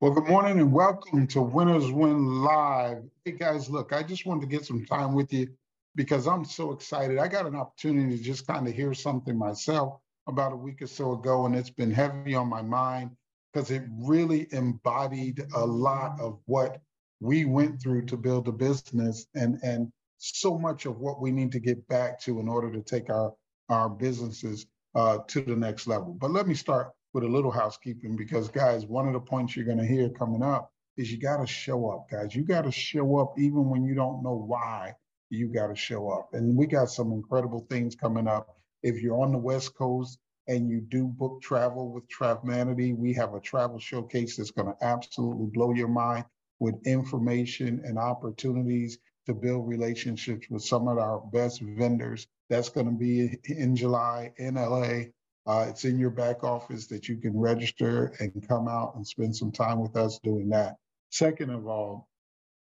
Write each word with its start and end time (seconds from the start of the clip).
Well, 0.00 0.12
good 0.12 0.28
morning 0.28 0.60
and 0.60 0.72
welcome 0.72 1.26
to 1.26 1.42
Winners 1.42 1.90
Win 1.90 2.40
Live. 2.40 3.02
Hey 3.24 3.32
guys, 3.32 3.68
look, 3.68 3.92
I 3.92 4.04
just 4.04 4.26
wanted 4.26 4.42
to 4.42 4.46
get 4.46 4.64
some 4.64 4.84
time 4.86 5.12
with 5.12 5.32
you 5.32 5.48
because 5.96 6.28
I'm 6.28 6.44
so 6.44 6.70
excited. 6.70 7.18
I 7.18 7.26
got 7.26 7.46
an 7.46 7.56
opportunity 7.56 8.16
to 8.16 8.22
just 8.22 8.46
kind 8.46 8.68
of 8.68 8.74
hear 8.74 8.94
something 8.94 9.36
myself 9.36 9.98
about 10.28 10.52
a 10.52 10.56
week 10.56 10.82
or 10.82 10.86
so 10.86 11.14
ago, 11.14 11.46
and 11.46 11.56
it's 11.56 11.70
been 11.70 11.90
heavy 11.90 12.36
on 12.36 12.48
my 12.48 12.62
mind 12.62 13.10
because 13.52 13.72
it 13.72 13.82
really 13.90 14.46
embodied 14.52 15.44
a 15.56 15.66
lot 15.66 16.20
of 16.20 16.38
what 16.46 16.80
we 17.18 17.44
went 17.44 17.82
through 17.82 18.06
to 18.06 18.16
build 18.16 18.46
a 18.46 18.52
business 18.52 19.26
and 19.34 19.58
and 19.64 19.90
so 20.18 20.56
much 20.56 20.86
of 20.86 21.00
what 21.00 21.20
we 21.20 21.32
need 21.32 21.50
to 21.50 21.58
get 21.58 21.88
back 21.88 22.20
to 22.20 22.38
in 22.38 22.48
order 22.48 22.70
to 22.70 22.82
take 22.82 23.10
our 23.10 23.34
our 23.68 23.88
businesses 23.88 24.64
uh, 24.94 25.18
to 25.26 25.40
the 25.40 25.56
next 25.56 25.88
level. 25.88 26.16
But 26.20 26.30
let 26.30 26.46
me 26.46 26.54
start 26.54 26.92
with 27.12 27.24
a 27.24 27.28
little 27.28 27.50
housekeeping 27.50 28.16
because 28.16 28.48
guys, 28.48 28.86
one 28.86 29.06
of 29.06 29.12
the 29.12 29.20
points 29.20 29.56
you're 29.56 29.64
going 29.64 29.78
to 29.78 29.86
hear 29.86 30.08
coming 30.10 30.42
up 30.42 30.72
is 30.96 31.10
you 31.10 31.18
got 31.18 31.38
to 31.38 31.46
show 31.46 31.90
up, 31.90 32.10
guys. 32.10 32.34
You 32.34 32.42
got 32.42 32.62
to 32.62 32.72
show 32.72 33.18
up 33.18 33.34
even 33.38 33.68
when 33.70 33.84
you 33.84 33.94
don't 33.94 34.22
know 34.22 34.34
why 34.34 34.94
you 35.30 35.48
got 35.48 35.68
to 35.68 35.76
show 35.76 36.10
up. 36.10 36.30
And 36.32 36.56
we 36.56 36.66
got 36.66 36.90
some 36.90 37.12
incredible 37.12 37.66
things 37.70 37.94
coming 37.94 38.26
up. 38.26 38.56
If 38.82 39.00
you're 39.00 39.20
on 39.20 39.32
the 39.32 39.38
West 39.38 39.74
Coast 39.74 40.18
and 40.46 40.68
you 40.68 40.80
do 40.80 41.06
book 41.06 41.42
travel 41.42 41.92
with 41.92 42.04
Travmanity, 42.08 42.96
we 42.96 43.12
have 43.14 43.34
a 43.34 43.40
travel 43.40 43.78
showcase 43.78 44.36
that's 44.36 44.50
going 44.50 44.68
to 44.68 44.84
absolutely 44.84 45.46
blow 45.52 45.72
your 45.72 45.88
mind 45.88 46.24
with 46.58 46.74
information 46.86 47.82
and 47.84 47.98
opportunities 47.98 48.98
to 49.26 49.34
build 49.34 49.68
relationships 49.68 50.48
with 50.48 50.64
some 50.64 50.88
of 50.88 50.98
our 50.98 51.20
best 51.32 51.60
vendors. 51.60 52.26
That's 52.48 52.70
going 52.70 52.86
to 52.86 52.92
be 52.92 53.38
in 53.44 53.76
July 53.76 54.32
in 54.38 54.54
LA. 54.54 55.10
Uh, 55.48 55.64
it's 55.66 55.86
in 55.86 55.98
your 55.98 56.10
back 56.10 56.44
office 56.44 56.86
that 56.88 57.08
you 57.08 57.16
can 57.16 57.36
register 57.36 58.12
and 58.20 58.46
come 58.46 58.68
out 58.68 58.94
and 58.96 59.06
spend 59.06 59.34
some 59.34 59.50
time 59.50 59.80
with 59.80 59.96
us 59.96 60.18
doing 60.22 60.50
that. 60.50 60.76
Second 61.10 61.48
of 61.48 61.66
all, 61.66 62.06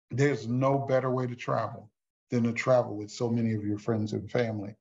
there's 0.09 0.47
no 0.47 0.77
better 0.77 1.11
way 1.11 1.27
to 1.27 1.35
travel 1.35 1.89
than 2.29 2.43
to 2.43 2.53
travel 2.53 2.95
with 2.95 3.11
so 3.11 3.29
many 3.29 3.53
of 3.53 3.65
your 3.65 3.77
friends 3.77 4.13
and 4.13 4.31
family. 4.31 4.73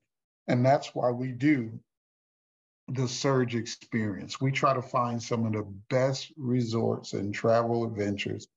And 0.47 0.65
that's 0.65 0.95
why 0.95 1.11
we 1.11 1.33
do 1.33 1.77
the 2.87 3.09
Surge 3.09 3.55
experience. 3.55 4.39
We 4.39 4.51
try 4.51 4.73
to 4.73 4.81
find 4.81 5.21
some 5.21 5.45
of 5.45 5.51
the 5.51 5.67
best 5.89 6.31
resorts 6.37 7.11
and 7.11 7.33
travel 7.33 7.83
adventures 7.83 8.47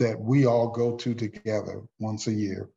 that 0.00 0.20
we 0.20 0.44
all 0.44 0.68
go 0.68 0.96
to 0.96 1.14
together 1.14 1.82
once 1.98 2.26
a 2.26 2.32
year. 2.32 2.68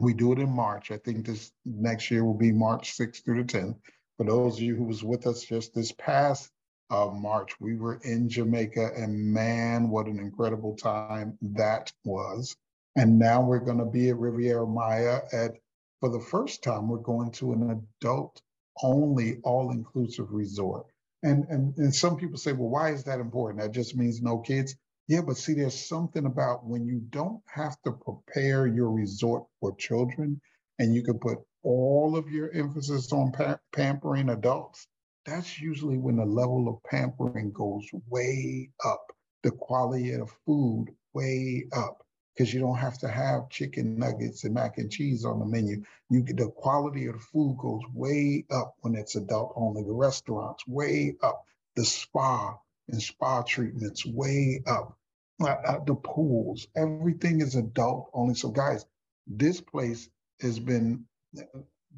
We 0.00 0.12
do 0.12 0.32
it 0.32 0.40
in 0.40 0.50
March. 0.50 0.90
I 0.90 0.96
think 0.98 1.24
this 1.24 1.52
next 1.64 2.10
year 2.10 2.24
will 2.24 2.34
be 2.34 2.50
March 2.50 2.96
6th 2.96 3.24
through 3.24 3.44
the 3.44 3.58
10th. 3.58 3.76
For 4.20 4.26
those 4.26 4.56
of 4.56 4.62
you 4.62 4.76
who 4.76 4.84
was 4.84 5.02
with 5.02 5.26
us 5.26 5.42
just 5.44 5.72
this 5.72 5.92
past 5.92 6.50
uh, 6.90 7.06
March, 7.06 7.58
we 7.58 7.76
were 7.76 8.00
in 8.04 8.28
Jamaica, 8.28 8.90
and 8.94 9.16
man, 9.16 9.88
what 9.88 10.08
an 10.08 10.18
incredible 10.18 10.76
time 10.76 11.38
that 11.40 11.90
was. 12.04 12.54
And 12.96 13.18
now 13.18 13.40
we're 13.40 13.60
going 13.60 13.78
to 13.78 13.86
be 13.86 14.10
at 14.10 14.18
Riviera 14.18 14.66
Maya 14.66 15.20
at, 15.32 15.52
for 16.00 16.10
the 16.10 16.20
first 16.20 16.62
time, 16.62 16.86
we're 16.86 16.98
going 16.98 17.30
to 17.30 17.54
an 17.54 17.82
adult 18.02 18.42
only 18.82 19.38
all 19.42 19.70
inclusive 19.70 20.30
resort. 20.30 20.84
And, 21.22 21.46
and, 21.48 21.74
and 21.78 21.94
some 21.94 22.18
people 22.18 22.36
say, 22.36 22.52
well, 22.52 22.68
why 22.68 22.92
is 22.92 23.04
that 23.04 23.20
important? 23.20 23.62
That 23.62 23.72
just 23.72 23.96
means 23.96 24.20
no 24.20 24.36
kids. 24.40 24.76
Yeah, 25.08 25.22
but 25.22 25.38
see, 25.38 25.54
there's 25.54 25.88
something 25.88 26.26
about 26.26 26.66
when 26.66 26.84
you 26.84 27.00
don't 27.08 27.40
have 27.46 27.80
to 27.86 27.92
prepare 27.92 28.66
your 28.66 28.90
resort 28.90 29.44
for 29.60 29.74
children 29.76 30.42
and 30.80 30.96
you 30.96 31.04
can 31.04 31.20
put 31.20 31.38
all 31.62 32.16
of 32.16 32.30
your 32.30 32.50
emphasis 32.52 33.12
on 33.12 33.32
pa- 33.32 33.60
pampering 33.74 34.30
adults, 34.30 34.88
that's 35.26 35.60
usually 35.60 35.98
when 35.98 36.16
the 36.16 36.26
level 36.26 36.68
of 36.68 36.82
pampering 36.90 37.52
goes 37.52 37.86
way 38.08 38.70
up, 38.84 39.12
the 39.44 39.52
quality 39.52 40.12
of 40.12 40.30
food 40.46 40.86
way 41.14 41.66
up, 41.76 42.02
because 42.34 42.54
you 42.54 42.60
don't 42.60 42.78
have 42.78 42.98
to 42.98 43.08
have 43.08 43.50
chicken 43.50 43.98
nuggets 43.98 44.44
and 44.44 44.54
mac 44.54 44.78
and 44.78 44.90
cheese 44.90 45.24
on 45.26 45.38
the 45.38 45.46
menu. 45.46 45.84
You 46.08 46.22
get 46.22 46.38
the 46.38 46.48
quality 46.48 47.06
of 47.06 47.14
the 47.14 47.20
food 47.20 47.58
goes 47.60 47.82
way 47.94 48.46
up 48.50 48.74
when 48.80 48.94
it's 48.96 49.16
adult 49.16 49.52
only. 49.56 49.84
The 49.84 49.92
restaurants 49.92 50.66
way 50.66 51.16
up, 51.22 51.44
the 51.76 51.84
spa 51.84 52.58
and 52.88 53.02
spa 53.02 53.42
treatments 53.42 54.06
way 54.06 54.62
up. 54.66 54.96
Uh, 55.42 55.48
uh, 55.48 55.84
the 55.84 55.94
pools, 55.94 56.68
everything 56.76 57.42
is 57.42 57.56
adult 57.56 58.10
only. 58.14 58.34
So, 58.34 58.50
guys, 58.50 58.86
this 59.26 59.60
place 59.60 60.08
has 60.42 60.58
been 60.58 61.04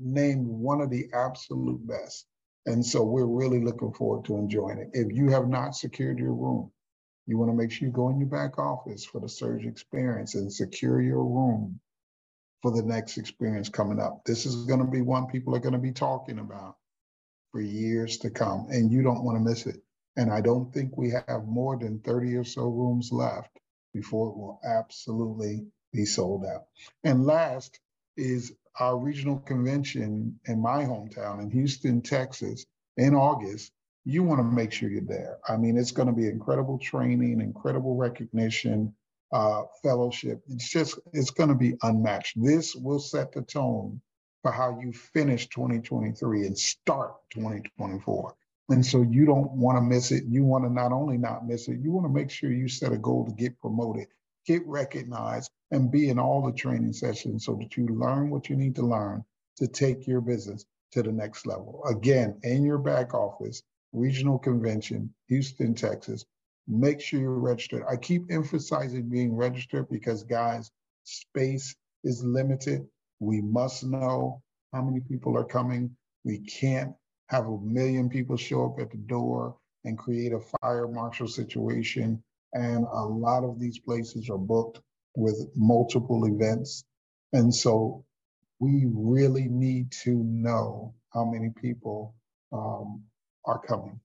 named 0.00 0.47
one 0.47 0.80
of 0.80 0.91
the 0.91 1.06
absolute 1.14 1.86
best. 1.86 2.26
And 2.66 2.84
so 2.84 3.03
we're 3.03 3.26
really 3.26 3.62
looking 3.62 3.92
forward 3.92 4.25
to 4.26 4.36
enjoying 4.36 4.78
it. 4.78 4.91
If 4.92 5.12
you 5.12 5.30
have 5.30 5.48
not 5.48 5.75
secured 5.75 6.19
your 6.19 6.32
room, 6.32 6.70
you 7.26 7.38
want 7.38 7.50
to 7.50 7.56
make 7.56 7.70
sure 7.70 7.86
you 7.86 7.92
go 7.92 8.08
in 8.08 8.19
your 8.19 8.28
back 8.28 8.58
office 8.58 9.04
for 9.04 9.20
the 9.20 9.28
surge 9.28 9.64
experience 9.64 10.34
and 10.34 10.52
secure 10.52 11.00
your 11.00 11.25
room 11.25 11.81
for 12.62 12.70
the 12.70 12.82
next 12.82 13.19
experience 13.19 13.69
coming 13.69 14.00
up. 14.00 14.25
This 14.25 14.47
is 14.47 14.66
going 14.66 14.81
to 14.81 14.91
be 14.91 15.02
one 15.02 15.26
people 15.26 15.54
are 15.54 15.60
going 15.60 15.72
to 15.75 15.78
be 15.78 15.92
talking 15.92 16.38
about 16.38 16.76
for 17.50 17.60
years 17.60 18.19
to 18.19 18.31
come, 18.31 18.69
and 18.70 18.91
you 18.91 19.02
don't 19.02 19.25
want 19.25 19.36
to 19.36 19.44
miss 19.44 19.66
it. 19.66 19.76
And 20.16 20.32
I 20.32 20.41
don't 20.41 20.72
think 20.72 20.97
we 20.97 21.10
have 21.10 21.44
more 21.47 21.78
than 21.78 22.00
30 22.00 22.36
or 22.36 22.44
so 22.44 22.62
rooms 22.62 23.10
left 23.12 23.50
before 23.92 24.28
it 24.28 24.36
will 24.36 24.60
absolutely 24.64 25.66
be 25.92 26.04
sold 26.04 26.44
out. 26.44 26.62
And 27.04 27.25
last 27.25 27.78
is 28.16 28.52
our 28.80 28.98
regional 28.98 29.38
convention 29.38 30.38
in 30.46 30.60
my 30.60 30.84
hometown 30.84 31.42
in 31.42 31.50
Houston, 31.50 32.00
Texas, 32.00 32.66
in 32.96 33.14
August, 33.14 33.72
you 34.04 34.22
want 34.22 34.40
to 34.40 34.44
make 34.44 34.72
sure 34.72 34.90
you're 34.90 35.02
there. 35.02 35.38
I 35.48 35.56
mean, 35.56 35.76
it's 35.76 35.92
going 35.92 36.08
to 36.08 36.14
be 36.14 36.28
incredible 36.28 36.78
training, 36.78 37.40
incredible 37.40 37.96
recognition, 37.96 38.94
uh, 39.32 39.62
fellowship. 39.82 40.42
It's 40.48 40.68
just, 40.68 40.98
it's 41.12 41.30
going 41.30 41.48
to 41.48 41.54
be 41.54 41.74
unmatched. 41.82 42.42
This 42.42 42.74
will 42.74 42.98
set 42.98 43.32
the 43.32 43.42
tone 43.42 44.00
for 44.42 44.50
how 44.50 44.80
you 44.80 44.92
finish 44.92 45.48
2023 45.48 46.46
and 46.46 46.58
start 46.58 47.14
2024. 47.30 48.34
And 48.70 48.84
so 48.84 49.02
you 49.02 49.24
don't 49.24 49.52
want 49.52 49.76
to 49.76 49.82
miss 49.82 50.10
it. 50.10 50.24
You 50.26 50.44
want 50.44 50.64
to 50.64 50.70
not 50.70 50.92
only 50.92 51.16
not 51.16 51.46
miss 51.46 51.68
it, 51.68 51.78
you 51.80 51.92
want 51.92 52.06
to 52.06 52.12
make 52.12 52.30
sure 52.30 52.50
you 52.50 52.68
set 52.68 52.92
a 52.92 52.98
goal 52.98 53.24
to 53.26 53.32
get 53.32 53.58
promoted 53.60 54.08
get 54.47 54.66
recognized, 54.66 55.50
and 55.70 55.91
be 55.91 56.08
in 56.08 56.19
all 56.19 56.42
the 56.42 56.53
training 56.53 56.92
sessions 56.92 57.47
so 57.47 57.54
that 57.54 57.76
you 57.76 57.86
learn 57.86 58.30
what 58.30 58.48
you 58.48 58.56
need 58.56 58.75
to 58.76 58.82
learn 58.86 59.25
to 59.56 59.66
take 59.66 60.06
your 60.06 60.20
business 60.20 60.64
to 60.92 61.03
the 61.03 61.12
next 61.12 61.47
level. 61.47 61.82
Again, 61.86 62.38
in 62.42 62.64
your 62.64 62.78
back 62.78 63.14
office, 63.14 63.62
regional 63.92 64.38
convention, 64.38 65.12
Houston, 65.28 65.75
Texas. 65.75 66.25
Make 66.69 67.00
sure 67.00 67.20
you're 67.20 67.32
registered. 67.32 67.82
I 67.88 67.97
keep 67.97 68.22
emphasizing 68.31 69.08
being 69.08 69.34
registered 69.34 69.88
because, 69.91 70.22
guys, 70.22 70.70
space 71.04 71.75
is 72.04 72.22
limited. 72.22 72.86
We 73.20 73.41
must 73.41 73.84
know 73.84 74.42
how 74.72 74.82
many 74.82 75.00
people 75.00 75.36
are 75.36 75.44
coming. 75.44 75.97
We 76.25 76.38
can't 76.38 76.92
have 77.28 77.47
a 77.47 77.58
million 77.58 78.08
people 78.08 78.36
show 78.36 78.66
up 78.66 78.81
at 78.81 78.91
the 78.91 78.98
door 78.98 79.56
and 79.84 79.98
create 79.98 80.32
a 80.32 80.41
fire 80.60 80.86
marshal 80.86 81.26
situation 81.26 82.22
and 82.52 82.84
a 82.84 83.04
lot 83.04 83.44
of 83.44 83.58
these 83.58 83.78
places 83.78 84.28
are 84.30 84.38
booked 84.38 84.80
with 85.16 85.50
multiple 85.54 86.24
events. 86.26 86.84
And 87.32 87.54
so 87.54 88.04
we 88.58 88.86
really 88.92 89.48
need 89.48 89.92
to 90.04 90.10
know 90.10 90.94
how 91.12 91.24
many 91.24 91.50
people 91.50 92.14
um, 92.52 93.02
are 93.44 93.60
coming 93.60 94.00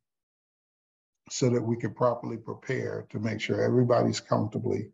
so 1.30 1.50
that 1.50 1.62
we 1.62 1.78
can 1.78 1.94
properly 1.94 2.38
prepare 2.38 3.06
to 3.10 3.20
make 3.20 3.42
sure 3.42 3.62
everybody's 3.62 4.22
comfortably 4.22 4.92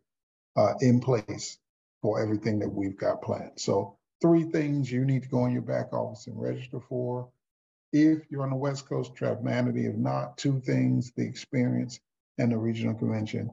uh, 0.55 0.73
in 0.81 0.99
place 0.99 1.59
for 2.01 2.21
everything 2.21 2.59
that 2.59 2.69
we've 2.69 2.97
got 2.97 3.21
planned. 3.21 3.51
So 3.57 3.97
three 4.21 4.43
things 4.43 4.91
you 4.91 5.05
need 5.05 5.23
to 5.23 5.29
go 5.29 5.45
in 5.45 5.53
your 5.53 5.61
back 5.61 5.93
office 5.93 6.27
and 6.27 6.39
register 6.39 6.79
for. 6.89 7.29
If 7.91 8.19
you're 8.29 8.43
on 8.43 8.49
the 8.49 8.55
West 8.55 8.89
Coast, 8.89 9.13
Travmanity. 9.15 9.87
If 9.87 9.95
not, 9.95 10.37
two 10.37 10.59
things, 10.59 11.11
the 11.15 11.23
experience 11.25 11.99
and 12.37 12.51
the 12.51 12.57
regional 12.57 12.95
convention 12.95 13.51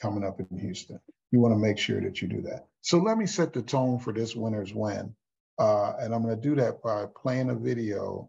coming 0.00 0.24
up 0.24 0.40
in 0.40 0.58
Houston. 0.58 1.00
You 1.30 1.40
want 1.40 1.54
to 1.54 1.58
make 1.58 1.78
sure 1.78 2.00
that 2.00 2.20
you 2.20 2.28
do 2.28 2.42
that. 2.42 2.66
So 2.80 2.98
let 2.98 3.18
me 3.18 3.26
set 3.26 3.52
the 3.52 3.62
tone 3.62 3.98
for 3.98 4.12
this 4.12 4.34
winner's 4.34 4.74
win. 4.74 5.14
Uh, 5.58 5.92
and 6.00 6.14
I'm 6.14 6.22
going 6.22 6.34
to 6.34 6.48
do 6.48 6.54
that 6.56 6.82
by 6.82 7.04
playing 7.20 7.50
a 7.50 7.54
video 7.54 8.28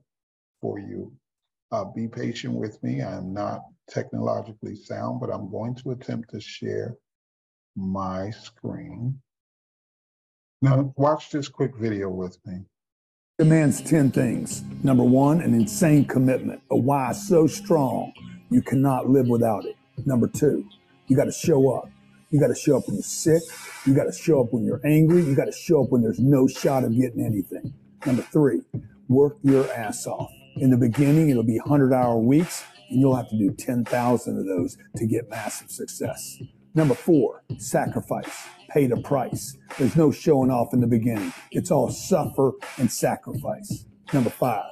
for 0.60 0.80
you. 0.80 1.14
Uh, 1.72 1.86
be 1.86 2.08
patient 2.08 2.54
with 2.54 2.82
me. 2.84 3.02
I'm 3.02 3.34
not 3.34 3.62
technologically 3.90 4.76
sound, 4.76 5.22
but 5.22 5.30
I'm 5.30 5.50
going 5.50 5.76
to 5.76 5.92
attempt 5.92 6.32
to 6.32 6.42
share 6.42 6.98
my 7.76 8.32
screen. 8.32 9.20
Now, 10.62 10.94
watch 10.98 11.32
this 11.32 11.48
quick 11.48 11.76
video 11.78 12.10
with 12.10 12.38
me. 12.46 12.66
Demands 13.40 13.82
10 13.82 14.12
things. 14.12 14.62
Number 14.84 15.04
one, 15.04 15.42
an 15.42 15.54
insane 15.54 16.06
commitment, 16.06 16.62
a 16.70 16.76
why 16.76 17.14
so 17.14 17.48
strong 17.48 18.14
you 18.52 18.62
cannot 18.62 19.10
live 19.10 19.28
without 19.28 19.66
it. 19.66 19.76
Number 20.06 20.28
two, 20.28 20.66
you 21.08 21.16
got 21.16 21.26
to 21.26 21.32
show 21.32 21.72
up. 21.72 21.90
You 22.30 22.40
got 22.40 22.48
to 22.48 22.56
show 22.56 22.78
up 22.78 22.88
when 22.88 22.96
you're 22.96 23.04
sick. 23.04 23.42
You 23.86 23.94
got 23.94 24.06
to 24.06 24.14
show 24.14 24.42
up 24.42 24.54
when 24.54 24.64
you're 24.64 24.82
angry. 24.86 25.24
You 25.24 25.36
got 25.36 25.46
to 25.46 25.52
show 25.52 25.84
up 25.84 25.90
when 25.92 26.02
there's 26.02 26.20
no 26.20 26.48
shot 26.48 26.84
of 26.84 26.96
getting 26.96 27.26
anything. 27.26 27.74
Number 28.06 28.22
three, 28.22 28.62
work 29.10 29.38
your 29.44 29.72
ass 29.74 30.08
off. 30.08 30.32
In 30.56 30.70
the 30.70 30.78
beginning, 30.78 31.30
it'll 31.30 31.44
be 31.44 31.60
100 31.60 31.94
hour 31.94 32.18
weeks. 32.18 32.64
and 32.90 33.00
you'll 33.00 33.16
have 33.16 33.30
to 33.30 33.38
do 33.38 33.52
10,000 33.52 34.38
of 34.38 34.46
those 34.46 34.78
to 34.98 35.06
get 35.06 35.30
massive 35.30 35.72
success. 35.72 36.38
Number 36.74 36.94
four, 36.96 37.44
sacrifice. 37.58 38.48
Pay 38.70 38.88
the 38.88 38.98
price. 39.02 39.58
There's 39.78 39.96
no 39.96 40.12
showing 40.12 40.50
off 40.52 40.74
in 40.74 40.80
the 40.80 40.88
beginning. 40.88 41.34
It's 41.52 41.72
all 41.72 41.90
suffer 41.90 42.54
and 42.78 42.90
sacrifice. 42.92 43.86
Number 44.14 44.30
five, 44.30 44.72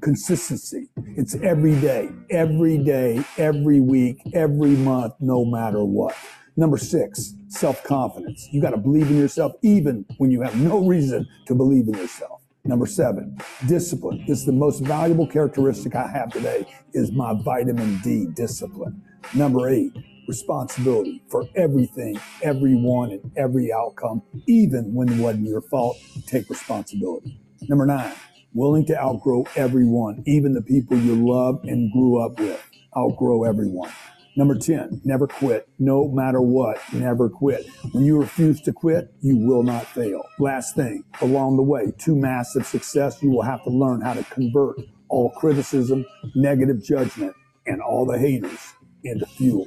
consistency. 0.00 0.88
It's 1.16 1.34
every 1.36 1.74
day, 1.80 2.10
every 2.30 2.78
day, 2.78 3.24
every 3.38 3.80
week, 3.80 4.20
every 4.34 4.70
month, 4.70 5.14
no 5.20 5.44
matter 5.44 5.84
what. 5.84 6.14
Number 6.56 6.76
six, 6.78 7.34
self 7.48 7.82
confidence. 7.84 8.48
You 8.52 8.60
got 8.60 8.70
to 8.70 8.76
believe 8.76 9.10
in 9.10 9.18
yourself 9.18 9.52
even 9.62 10.04
when 10.18 10.30
you 10.30 10.42
have 10.42 10.56
no 10.56 10.86
reason 10.86 11.26
to 11.46 11.54
believe 11.54 11.88
in 11.88 11.94
yourself. 11.94 12.42
Number 12.64 12.86
seven, 12.86 13.36
discipline. 13.66 14.24
This 14.28 14.40
is 14.40 14.46
the 14.46 14.52
most 14.52 14.80
valuable 14.80 15.26
characteristic 15.26 15.96
I 15.96 16.06
have 16.08 16.30
today 16.30 16.66
is 16.94 17.10
my 17.10 17.34
vitamin 17.42 17.98
D 18.04 18.26
discipline. 18.34 19.02
Number 19.34 19.68
eight, 19.68 19.92
responsibility 20.28 21.22
for 21.28 21.48
everything, 21.56 22.20
everyone, 22.42 23.12
and 23.12 23.32
every 23.36 23.72
outcome, 23.72 24.22
even 24.46 24.94
when 24.94 25.08
it 25.08 25.18
wasn't 25.20 25.48
your 25.48 25.62
fault. 25.62 25.96
Take 26.26 26.48
responsibility. 26.50 27.40
Number 27.62 27.86
nine, 27.86 28.12
willing 28.54 28.86
to 28.86 28.98
outgrow 29.00 29.44
everyone, 29.56 30.22
even 30.26 30.52
the 30.52 30.62
people 30.62 30.96
you 30.96 31.14
love 31.14 31.60
and 31.64 31.92
grew 31.92 32.24
up 32.24 32.38
with. 32.38 32.62
Outgrow 32.96 33.44
everyone. 33.44 33.90
Number 34.34 34.56
10, 34.56 35.02
never 35.04 35.26
quit. 35.26 35.68
No 35.78 36.08
matter 36.08 36.40
what, 36.40 36.78
never 36.92 37.28
quit. 37.28 37.66
When 37.92 38.04
you 38.04 38.18
refuse 38.18 38.62
to 38.62 38.72
quit, 38.72 39.12
you 39.20 39.36
will 39.36 39.62
not 39.62 39.86
fail. 39.86 40.22
Last 40.38 40.74
thing, 40.74 41.04
along 41.20 41.56
the 41.56 41.62
way 41.62 41.92
to 41.98 42.16
massive 42.16 42.66
success, 42.66 43.22
you 43.22 43.30
will 43.30 43.42
have 43.42 43.62
to 43.64 43.70
learn 43.70 44.00
how 44.00 44.14
to 44.14 44.24
convert 44.24 44.76
all 45.08 45.30
criticism, 45.32 46.06
negative 46.34 46.82
judgment, 46.82 47.34
and 47.66 47.82
all 47.82 48.06
the 48.06 48.18
haters 48.18 48.72
into 49.04 49.26
fuel. 49.26 49.66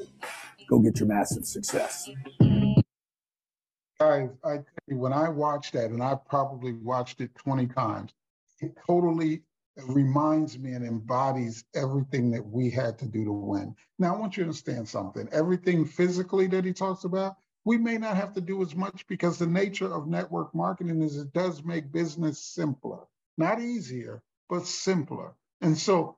Go 0.68 0.80
get 0.80 1.00
your 1.00 1.10
massive 1.10 1.46
success. 1.46 2.10
Guys, 4.00 4.30
I 4.44 4.58
you, 4.88 4.98
when 4.98 5.14
I 5.14 5.30
watched 5.30 5.74
that, 5.74 5.92
and 5.92 6.02
I 6.02 6.16
probably 6.28 6.74
watched 6.74 7.22
it 7.22 7.34
20 7.36 7.68
times, 7.68 8.12
it 8.62 8.74
totally 8.88 9.44
reminds 9.88 10.58
me 10.58 10.72
and 10.72 10.86
embodies 10.86 11.66
everything 11.76 12.32
that 12.32 12.46
we 12.46 12.70
had 12.70 12.98
to 13.00 13.06
do 13.06 13.26
to 13.26 13.32
win. 13.32 13.76
Now, 14.00 14.16
I 14.16 14.20
want 14.20 14.38
you 14.38 14.44
to 14.44 14.50
understand 14.50 14.88
something. 14.88 15.28
Everything 15.32 15.86
physically 15.86 16.48
that 16.48 16.64
he 16.64 16.72
talks 16.72 17.04
about, 17.04 17.36
we 17.66 17.78
may 17.78 17.98
not 17.98 18.16
have 18.16 18.34
to 18.34 18.42
do 18.42 18.62
as 18.62 18.76
much 18.76 19.06
because 19.08 19.38
the 19.38 19.48
nature 19.48 19.94
of 19.94 20.08
network 20.08 20.54
marketing 20.56 21.02
is 21.02 21.18
it 21.18 21.34
does 21.34 21.64
make 21.64 21.92
business 21.92 22.40
simpler, 22.40 23.00
not 23.38 23.60
easier, 23.60 24.22
but 24.50 24.66
simpler. 24.66 25.34
And 25.62 25.78
so 25.78 26.18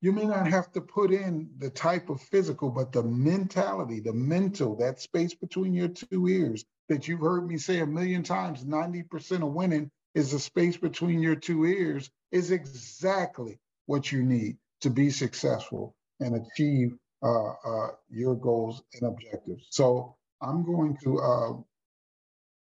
you 0.00 0.12
may 0.12 0.24
not 0.24 0.46
have 0.46 0.72
to 0.72 0.80
put 0.80 1.12
in 1.12 1.50
the 1.58 1.70
type 1.70 2.08
of 2.08 2.22
physical, 2.22 2.70
but 2.70 2.92
the 2.92 3.02
mentality, 3.02 4.00
the 4.00 4.14
mental, 4.14 4.76
that 4.76 5.00
space 5.00 5.34
between 5.34 5.74
your 5.74 5.88
two 5.88 6.28
ears 6.28 6.64
that 6.88 7.06
you've 7.06 7.20
heard 7.20 7.46
me 7.46 7.58
say 7.58 7.80
a 7.80 7.86
million 7.86 8.22
times 8.22 8.64
90% 8.64 9.42
of 9.42 9.52
winning 9.52 9.90
is 10.14 10.32
the 10.32 10.38
space 10.38 10.76
between 10.76 11.20
your 11.20 11.36
two 11.36 11.64
ears 11.64 12.10
is 12.32 12.50
exactly 12.50 13.58
what 13.86 14.10
you 14.10 14.22
need 14.22 14.56
to 14.80 14.90
be 14.90 15.10
successful 15.10 15.94
and 16.20 16.36
achieve 16.36 16.96
uh, 17.22 17.50
uh, 17.64 17.88
your 18.08 18.34
goals 18.34 18.82
and 18.94 19.02
objectives. 19.02 19.66
So 19.70 20.16
I'm 20.40 20.64
going 20.64 20.96
to 21.04 21.18
uh, 21.18 21.52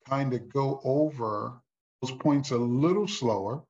kind 0.08 0.32
of 0.32 0.52
go 0.52 0.81
over 0.84 1.61
those 2.00 2.12
points 2.12 2.50
a 2.50 2.56
little 2.56 3.06
slower 3.06 3.62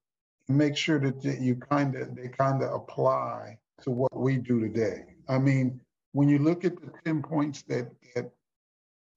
and 0.48 0.56
make 0.56 0.76
sure 0.76 0.98
that 0.98 1.38
you 1.40 1.56
kind 1.56 1.94
of 1.94 2.16
they 2.16 2.28
kind 2.28 2.62
of 2.62 2.72
apply 2.72 3.58
to 3.82 3.90
what 3.90 4.16
we 4.16 4.38
do 4.38 4.60
today. 4.60 5.04
I 5.28 5.38
mean, 5.38 5.80
when 6.12 6.28
you 6.28 6.38
look 6.38 6.64
at 6.64 6.76
the 6.80 6.90
10 7.04 7.22
points 7.22 7.62
that 7.62 7.90
that 8.14 8.30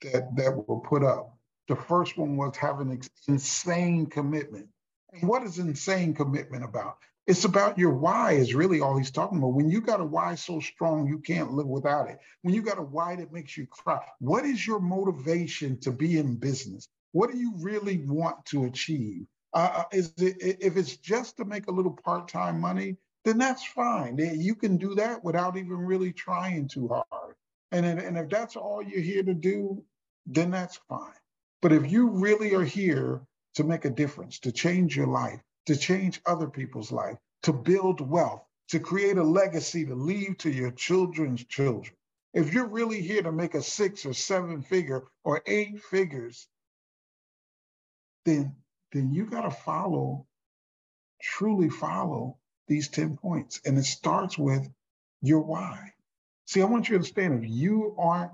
that, 0.01 0.35
that 0.35 0.67
were 0.67 0.79
put 0.81 1.03
up, 1.03 1.34
the 1.67 1.75
first 1.75 2.17
one 2.17 2.37
was 2.37 2.55
having 2.57 3.01
insane 3.27 4.05
commitment. 4.07 4.67
And 5.13 5.27
what 5.27 5.43
is 5.43 5.59
insane 5.59 6.13
commitment 6.13 6.63
about? 6.63 6.97
It's 7.27 7.45
about 7.45 7.79
your 7.79 7.93
why, 7.93 8.33
is 8.33 8.53
really 8.53 8.81
all 8.81 8.97
he's 8.97 9.09
talking 9.09 9.39
about. 9.39 9.53
When 9.53 9.69
you 9.69 9.81
got 9.81 9.99
a 9.99 10.05
why 10.05 10.35
so 10.35 10.59
strong, 10.59 11.07
you 11.07 11.19
can't 11.19 11.53
live 11.53 11.65
without 11.65 12.07
it. 12.09 12.19
When 12.43 12.53
you 12.53 12.61
got 12.61 12.77
a 12.77 12.83
why 12.83 13.15
that 13.15 13.33
makes 13.33 13.57
you 13.57 13.65
cry, 13.65 14.05
what 14.19 14.45
is 14.45 14.65
your 14.65 14.79
motivation 14.79 15.79
to 15.79 15.91
be 15.91 16.19
in 16.19 16.35
business? 16.35 16.87
What 17.13 17.31
do 17.31 17.37
you 17.37 17.53
really 17.57 17.97
want 18.05 18.45
to 18.47 18.65
achieve? 18.65 19.25
Uh, 19.53 19.71
uh 19.77 19.83
is 19.91 20.13
it, 20.17 20.37
if 20.59 20.77
it's 20.77 20.97
just 20.97 21.37
to 21.37 21.45
make 21.45 21.67
a 21.67 21.71
little 21.71 21.97
part 22.03 22.27
time 22.27 22.61
money, 22.61 22.97
then 23.23 23.39
that's 23.39 23.65
fine. 23.65 24.17
You 24.19 24.53
can 24.53 24.77
do 24.77 24.93
that 24.95 25.23
without 25.23 25.57
even 25.57 25.77
really 25.77 26.13
trying 26.13 26.67
too 26.67 26.87
hard. 26.87 27.35
And, 27.71 27.85
and 27.85 28.17
if 28.17 28.29
that's 28.29 28.55
all 28.55 28.83
you're 28.83 29.01
here 29.01 29.23
to 29.23 29.33
do, 29.33 29.83
then 30.27 30.51
that's 30.51 30.79
fine. 30.87 31.11
But 31.61 31.73
if 31.73 31.91
you 31.91 32.09
really 32.09 32.53
are 32.53 32.63
here 32.63 33.21
to 33.55 33.63
make 33.63 33.85
a 33.85 33.89
difference, 33.89 34.39
to 34.39 34.51
change 34.51 34.95
your 34.95 35.07
life, 35.07 35.39
to 35.65 35.75
change 35.75 36.21
other 36.25 36.47
people's 36.47 36.91
life, 36.91 37.17
to 37.43 37.53
build 37.53 38.01
wealth, 38.01 38.43
to 38.69 38.79
create 38.79 39.17
a 39.17 39.23
legacy 39.23 39.85
to 39.85 39.95
leave 39.95 40.37
to 40.39 40.49
your 40.49 40.71
children's 40.71 41.43
children. 41.45 41.95
If 42.33 42.53
you're 42.53 42.67
really 42.67 43.01
here 43.01 43.21
to 43.21 43.31
make 43.31 43.53
a 43.53 43.61
six 43.61 44.05
or 44.05 44.13
seven 44.13 44.61
figure 44.61 45.03
or 45.23 45.41
eight 45.45 45.81
figures, 45.81 46.47
then, 48.25 48.55
then 48.91 49.13
you 49.13 49.25
got 49.25 49.41
to 49.41 49.51
follow, 49.51 50.27
truly 51.21 51.69
follow 51.69 52.37
these 52.67 52.89
10 52.89 53.17
points. 53.17 53.61
And 53.65 53.77
it 53.77 53.85
starts 53.85 54.37
with 54.37 54.67
your 55.21 55.41
why. 55.41 55.93
See, 56.45 56.61
I 56.61 56.65
want 56.65 56.89
you 56.89 56.93
to 56.93 56.95
understand 56.97 57.43
if 57.43 57.49
you 57.49 57.95
aren't 57.97 58.31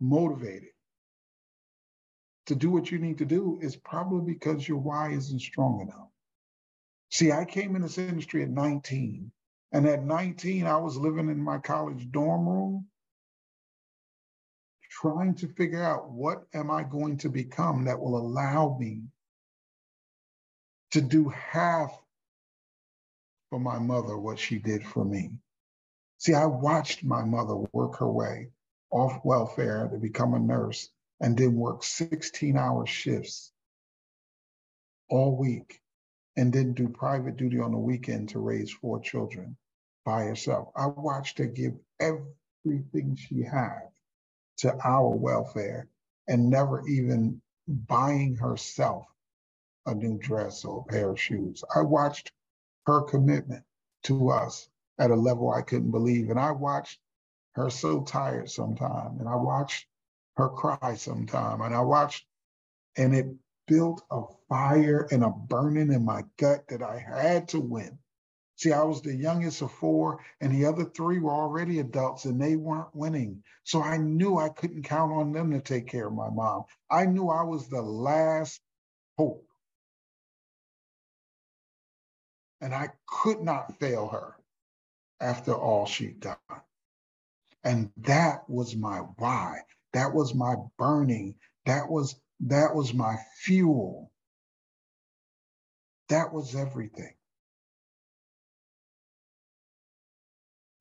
motivated, 0.00 0.70
to 2.48 2.54
do 2.54 2.70
what 2.70 2.90
you 2.90 2.98
need 2.98 3.18
to 3.18 3.26
do 3.26 3.58
is 3.60 3.76
probably 3.76 4.32
because 4.32 4.66
your 4.66 4.78
why 4.78 5.10
isn't 5.12 5.40
strong 5.40 5.82
enough. 5.82 6.08
See, 7.10 7.30
I 7.30 7.44
came 7.44 7.76
in 7.76 7.82
this 7.82 7.98
industry 7.98 8.42
at 8.42 8.48
19, 8.48 9.30
and 9.72 9.86
at 9.86 10.02
19, 10.02 10.66
I 10.66 10.76
was 10.78 10.96
living 10.96 11.28
in 11.28 11.40
my 11.40 11.58
college 11.58 12.10
dorm 12.10 12.48
room 12.48 12.86
trying 14.90 15.34
to 15.34 15.48
figure 15.48 15.82
out 15.82 16.10
what 16.10 16.44
am 16.54 16.70
I 16.70 16.82
going 16.82 17.18
to 17.18 17.28
become 17.28 17.84
that 17.84 18.00
will 18.00 18.16
allow 18.16 18.76
me 18.80 19.02
to 20.92 21.02
do 21.02 21.28
half 21.28 21.90
for 23.50 23.60
my 23.60 23.78
mother 23.78 24.16
what 24.16 24.38
she 24.38 24.58
did 24.58 24.82
for 24.84 25.04
me. 25.04 25.30
See, 26.16 26.32
I 26.32 26.46
watched 26.46 27.04
my 27.04 27.22
mother 27.22 27.56
work 27.72 27.98
her 27.98 28.10
way 28.10 28.48
off 28.90 29.22
welfare 29.22 29.86
to 29.88 29.98
become 29.98 30.32
a 30.32 30.38
nurse 30.38 30.88
and 31.20 31.36
then 31.36 31.54
work 31.54 31.82
16 31.82 32.56
hour 32.56 32.86
shifts 32.86 33.52
all 35.10 35.36
week 35.36 35.80
and 36.36 36.52
then 36.52 36.74
do 36.74 36.88
private 36.88 37.36
duty 37.36 37.58
on 37.58 37.72
the 37.72 37.78
weekend 37.78 38.28
to 38.30 38.38
raise 38.38 38.72
four 38.72 39.00
children 39.00 39.56
by 40.04 40.24
herself. 40.24 40.68
I 40.76 40.86
watched 40.86 41.38
her 41.38 41.46
give 41.46 41.74
everything 42.00 43.16
she 43.16 43.42
had 43.42 43.88
to 44.58 44.76
our 44.84 45.08
welfare 45.16 45.88
and 46.28 46.50
never 46.50 46.86
even 46.88 47.40
buying 47.66 48.36
herself 48.36 49.06
a 49.86 49.94
new 49.94 50.18
dress 50.18 50.64
or 50.64 50.80
a 50.80 50.92
pair 50.92 51.10
of 51.10 51.20
shoes. 51.20 51.64
I 51.74 51.80
watched 51.82 52.32
her 52.86 53.02
commitment 53.02 53.64
to 54.04 54.30
us 54.30 54.68
at 54.98 55.10
a 55.10 55.16
level 55.16 55.50
I 55.50 55.62
couldn't 55.62 55.90
believe. 55.90 56.30
And 56.30 56.38
I 56.38 56.52
watched 56.52 56.98
her 57.52 57.70
so 57.70 58.02
tired 58.02 58.50
sometimes. 58.50 59.20
And 59.20 59.28
I 59.28 59.36
watched 59.36 59.86
her 60.38 60.48
cry 60.48 60.94
sometime. 60.94 61.60
And 61.60 61.74
I 61.74 61.80
watched, 61.80 62.24
and 62.96 63.14
it 63.14 63.26
built 63.66 64.02
a 64.10 64.22
fire 64.48 65.06
and 65.10 65.24
a 65.24 65.30
burning 65.30 65.92
in 65.92 66.04
my 66.04 66.22
gut 66.38 66.66
that 66.68 66.80
I 66.82 66.98
had 66.98 67.48
to 67.48 67.60
win. 67.60 67.98
See, 68.56 68.72
I 68.72 68.82
was 68.82 69.02
the 69.02 69.14
youngest 69.14 69.62
of 69.62 69.72
four, 69.72 70.20
and 70.40 70.52
the 70.52 70.66
other 70.66 70.84
three 70.84 71.18
were 71.18 71.32
already 71.32 71.80
adults 71.80 72.24
and 72.24 72.40
they 72.40 72.56
weren't 72.56 72.94
winning. 72.94 73.42
So 73.64 73.82
I 73.82 73.98
knew 73.98 74.38
I 74.38 74.48
couldn't 74.48 74.84
count 74.84 75.12
on 75.12 75.32
them 75.32 75.50
to 75.52 75.60
take 75.60 75.88
care 75.88 76.06
of 76.06 76.14
my 76.14 76.30
mom. 76.30 76.64
I 76.90 77.06
knew 77.06 77.28
I 77.28 77.42
was 77.42 77.68
the 77.68 77.82
last 77.82 78.60
hope. 79.16 79.44
And 82.60 82.74
I 82.74 82.90
could 83.06 83.40
not 83.42 83.78
fail 83.78 84.08
her 84.08 84.34
after 85.20 85.54
all 85.54 85.86
she'd 85.86 86.20
done. 86.20 86.36
And 87.62 87.90
that 87.98 88.48
was 88.48 88.74
my 88.76 88.98
why. 88.98 89.60
That 89.92 90.14
was 90.14 90.34
my 90.34 90.56
burning. 90.78 91.36
That 91.66 91.90
was 91.90 92.16
that 92.40 92.74
was 92.74 92.94
my 92.94 93.16
fuel. 93.42 94.12
That 96.08 96.32
was 96.32 96.54
everything. 96.54 97.14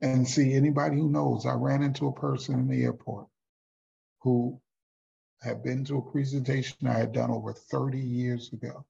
And 0.02 0.28
see, 0.28 0.54
anybody 0.54 0.98
who 0.98 1.10
knows, 1.10 1.46
I 1.46 1.54
ran 1.54 1.84
into 1.84 2.08
a 2.08 2.14
person 2.14 2.60
in 2.60 2.68
the 2.68 2.84
airport 2.84 3.28
who 4.22 4.62
had 5.42 5.64
been 5.64 5.86
to 5.86 5.98
a 5.98 6.12
presentation 6.12 6.88
I 6.88 6.98
had 7.00 7.14
done 7.14 7.32
over 7.32 7.54
30 7.54 8.00
years 8.00 8.52
ago. 8.54 8.86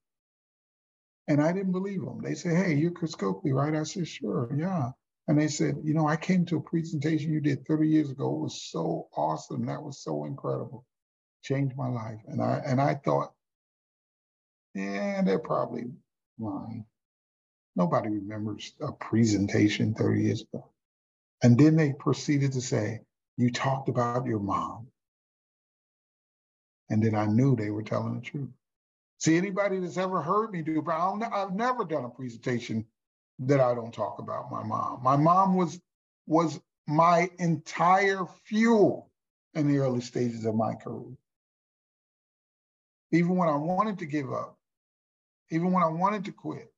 And 1.27 1.41
I 1.41 1.53
didn't 1.53 1.73
believe 1.73 2.01
them. 2.01 2.21
They 2.23 2.35
said, 2.35 2.55
Hey, 2.65 2.75
you're 2.75 2.91
Chris 2.91 3.15
Coakley, 3.15 3.53
right? 3.53 3.75
I 3.75 3.83
said, 3.83 4.07
Sure, 4.07 4.49
yeah. 4.57 4.91
And 5.27 5.37
they 5.37 5.49
said, 5.49 5.75
you 5.83 5.93
know, 5.93 6.07
I 6.07 6.15
came 6.15 6.45
to 6.45 6.57
a 6.57 6.61
presentation 6.61 7.33
you 7.33 7.41
did 7.41 7.65
30 7.65 7.87
years 7.87 8.09
ago. 8.09 8.33
It 8.33 8.39
was 8.39 8.61
so 8.61 9.09
awesome. 9.15 9.65
That 9.65 9.83
was 9.83 10.01
so 10.01 10.25
incredible. 10.25 10.85
Changed 11.43 11.75
my 11.75 11.89
life. 11.89 12.19
And 12.27 12.41
I 12.41 12.61
and 12.65 12.79
I 12.79 12.95
thought, 12.95 13.33
yeah, 14.73 15.21
they're 15.23 15.39
probably 15.39 15.85
lying. 16.39 16.85
Nobody 17.75 18.09
remembers 18.09 18.73
a 18.81 18.91
presentation 18.91 19.93
30 19.93 20.23
years 20.23 20.41
ago. 20.41 20.71
And 21.43 21.57
then 21.57 21.75
they 21.75 21.93
proceeded 21.93 22.53
to 22.53 22.61
say, 22.61 23.01
you 23.37 23.51
talked 23.51 23.89
about 23.89 24.25
your 24.25 24.39
mom. 24.39 24.87
And 26.89 27.03
then 27.03 27.15
I 27.15 27.25
knew 27.25 27.55
they 27.55 27.69
were 27.69 27.83
telling 27.83 28.15
the 28.15 28.21
truth. 28.21 28.49
See, 29.19 29.35
anybody 29.35 29.79
that's 29.79 29.97
ever 29.97 30.21
heard 30.21 30.51
me 30.51 30.61
do, 30.61 30.83
I've 30.89 31.53
never 31.53 31.83
done 31.85 32.05
a 32.05 32.09
presentation 32.09 32.85
that 33.39 33.59
I 33.59 33.75
don't 33.75 33.93
talk 33.93 34.19
about 34.19 34.51
my 34.51 34.63
mom. 34.63 35.01
My 35.03 35.15
mom 35.15 35.55
was 35.55 35.79
was 36.25 36.59
my 36.87 37.29
entire 37.39 38.25
fuel 38.45 39.09
in 39.53 39.67
the 39.67 39.77
early 39.77 40.01
stages 40.01 40.45
of 40.45 40.55
my 40.55 40.73
career. 40.75 41.15
Even 43.11 43.35
when 43.35 43.49
I 43.49 43.55
wanted 43.55 43.99
to 43.99 44.05
give 44.05 44.31
up, 44.33 44.57
even 45.49 45.71
when 45.71 45.83
I 45.83 45.87
wanted 45.87 46.25
to 46.25 46.31
quit, 46.31 46.71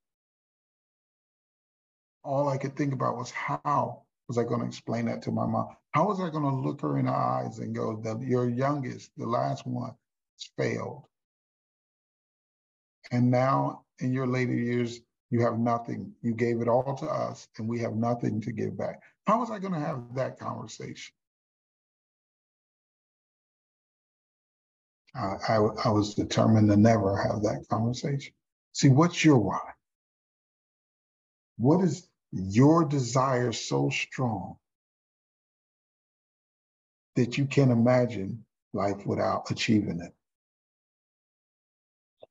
all 2.24 2.48
I 2.50 2.58
could 2.58 2.76
think 2.76 2.94
about 2.94 3.18
was 3.18 3.32
how 3.32 4.04
was 4.28 4.38
I 4.38 4.44
going 4.44 4.60
to 4.62 4.68
explain 4.68 5.06
that 5.06 5.24
to 5.24 5.32
my 5.32 5.46
mom? 5.46 5.70
How 5.92 6.08
was 6.08 6.20
I 6.20 6.30
going 6.30 6.44
to 6.44 6.50
look 6.50 6.82
her 6.82 7.00
in 7.00 7.06
the 7.06 7.12
eyes 7.12 7.60
and 7.60 7.74
go, 7.74 7.96
the, 7.96 8.20
your 8.20 8.48
youngest, 8.48 9.12
the 9.18 9.26
last 9.26 9.66
one, 9.66 9.96
failed. 10.58 11.04
And 13.12 13.32
now 13.32 13.86
in 14.00 14.14
your 14.14 14.28
later 14.28 14.54
years, 14.54 15.02
you 15.30 15.42
have 15.42 15.60
nothing. 15.60 16.14
You 16.22 16.34
gave 16.34 16.62
it 16.62 16.68
all 16.68 16.96
to 16.96 17.06
us, 17.06 17.48
and 17.58 17.68
we 17.68 17.80
have 17.80 17.94
nothing 17.94 18.42
to 18.42 18.52
give 18.52 18.78
back. 18.78 19.02
How 19.28 19.40
was 19.40 19.52
I 19.52 19.60
going 19.60 19.74
to 19.74 19.80
have 19.80 20.16
that 20.16 20.40
conversation? 20.40 21.14
I, 25.16 25.36
I, 25.48 25.56
I 25.86 25.90
was 25.90 26.16
determined 26.16 26.70
to 26.70 26.78
never 26.78 27.16
have 27.18 27.44
that 27.44 27.66
conversation. 27.70 28.34
See, 28.74 28.90
what's 28.90 29.24
your 29.24 29.38
why? 29.38 29.60
What 31.58 31.84
is 31.84 32.08
your 32.32 32.86
desire 32.86 33.52
so 33.52 33.90
strong 33.90 34.56
that 37.16 37.38
you 37.38 37.46
can't 37.46 37.72
imagine 37.72 38.46
life 38.74 39.06
without 39.06 39.52
achieving 39.52 40.00
it? 40.02 40.14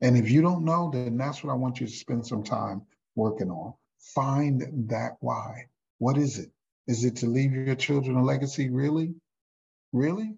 And 0.00 0.16
if 0.16 0.30
you 0.30 0.42
don't 0.42 0.64
know, 0.64 0.90
then 0.92 1.16
that's 1.16 1.42
what 1.42 1.52
I 1.52 1.56
want 1.56 1.80
you 1.80 1.86
to 1.86 1.92
spend 1.92 2.26
some 2.26 2.44
time 2.44 2.82
working 3.14 3.50
on. 3.50 3.74
Find 4.14 4.88
that 4.90 5.16
why. 5.20 5.66
What 5.98 6.16
is 6.16 6.38
it? 6.38 6.50
Is 6.86 7.04
it 7.04 7.16
to 7.16 7.26
leave 7.26 7.52
your 7.52 7.74
children 7.74 8.16
a 8.16 8.24
legacy? 8.24 8.70
Really? 8.70 9.14
Really? 9.92 10.36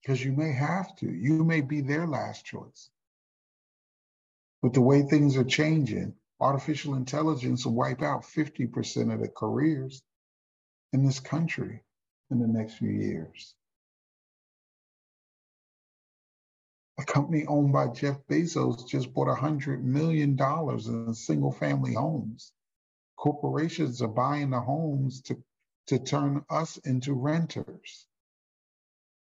Because 0.00 0.24
you 0.24 0.32
may 0.32 0.52
have 0.52 0.94
to. 0.96 1.10
You 1.10 1.44
may 1.44 1.60
be 1.60 1.80
their 1.80 2.06
last 2.06 2.44
choice. 2.44 2.90
With 4.62 4.74
the 4.74 4.80
way 4.80 5.02
things 5.02 5.36
are 5.36 5.44
changing, 5.44 6.14
artificial 6.38 6.94
intelligence 6.94 7.66
will 7.66 7.74
wipe 7.74 8.02
out 8.02 8.22
50% 8.22 9.12
of 9.12 9.20
the 9.20 9.28
careers 9.28 10.02
in 10.92 11.04
this 11.04 11.20
country 11.20 11.82
in 12.30 12.38
the 12.38 12.46
next 12.46 12.74
few 12.74 12.90
years. 12.90 13.54
A 17.00 17.04
company 17.04 17.46
owned 17.46 17.72
by 17.72 17.88
Jeff 17.88 18.18
Bezos 18.28 18.86
just 18.86 19.14
bought 19.14 19.28
$100 19.28 19.82
million 19.82 20.38
in 20.38 21.14
single 21.14 21.50
family 21.50 21.94
homes. 21.94 22.52
Corporations 23.16 24.02
are 24.02 24.08
buying 24.08 24.50
the 24.50 24.60
homes 24.60 25.22
to, 25.22 25.42
to 25.86 25.98
turn 25.98 26.44
us 26.50 26.76
into 26.76 27.14
renters. 27.14 28.06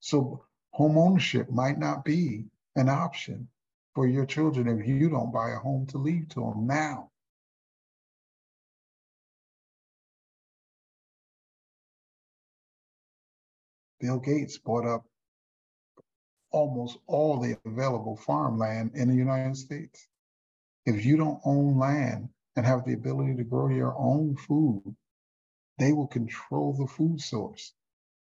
So 0.01 0.43
home 0.71 0.97
ownership 0.97 1.49
might 1.49 1.79
not 1.79 2.03
be 2.03 2.47
an 2.75 2.89
option 2.89 3.47
for 3.95 4.05
your 4.05 4.25
children 4.25 4.67
if 4.67 4.85
you 4.85 5.09
don't 5.09 5.31
buy 5.31 5.51
a 5.51 5.59
home 5.59 5.85
to 5.87 5.97
leave 5.97 6.27
to 6.29 6.41
them 6.41 6.67
now. 6.67 7.09
Bill 14.01 14.19
Gates 14.19 14.57
bought 14.57 14.85
up 14.85 15.05
almost 16.51 16.97
all 17.07 17.39
the 17.39 17.57
available 17.65 18.17
farmland 18.17 18.91
in 18.95 19.09
the 19.09 19.15
United 19.15 19.57
States. 19.57 20.07
If 20.85 21.05
you 21.05 21.17
don't 21.17 21.41
own 21.45 21.77
land 21.79 22.29
and 22.55 22.65
have 22.65 22.85
the 22.85 22.93
ability 22.93 23.35
to 23.37 23.43
grow 23.43 23.69
your 23.69 23.95
own 23.97 24.35
food, 24.35 24.95
they 25.77 25.93
will 25.93 26.07
control 26.07 26.73
the 26.73 26.87
food 26.87 27.21
source. 27.21 27.73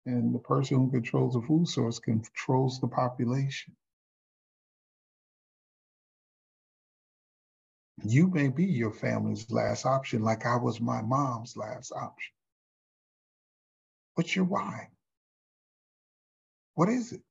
And 0.05 0.36
the 0.36 0.39
person 0.39 0.77
who 0.77 0.91
controls 0.91 1.34
the 1.34 1.41
food 1.41 1.67
source 1.67 2.00
controls 2.00 2.79
the 2.79 2.88
population. 2.88 3.75
You 8.03 8.27
may 8.27 8.50
be 8.50 8.65
your 8.65 8.91
family's 8.91 9.50
last 9.50 9.86
option, 9.86 10.24
like 10.24 10.46
I 10.46 10.58
was 10.58 10.82
my 10.82 11.01
mom's 11.01 11.55
last 11.55 11.91
option. 11.93 12.34
What's 14.15 14.36
your 14.36 14.46
why? 14.46 14.89
What 16.75 16.89
is 16.89 17.13
it? 17.13 17.22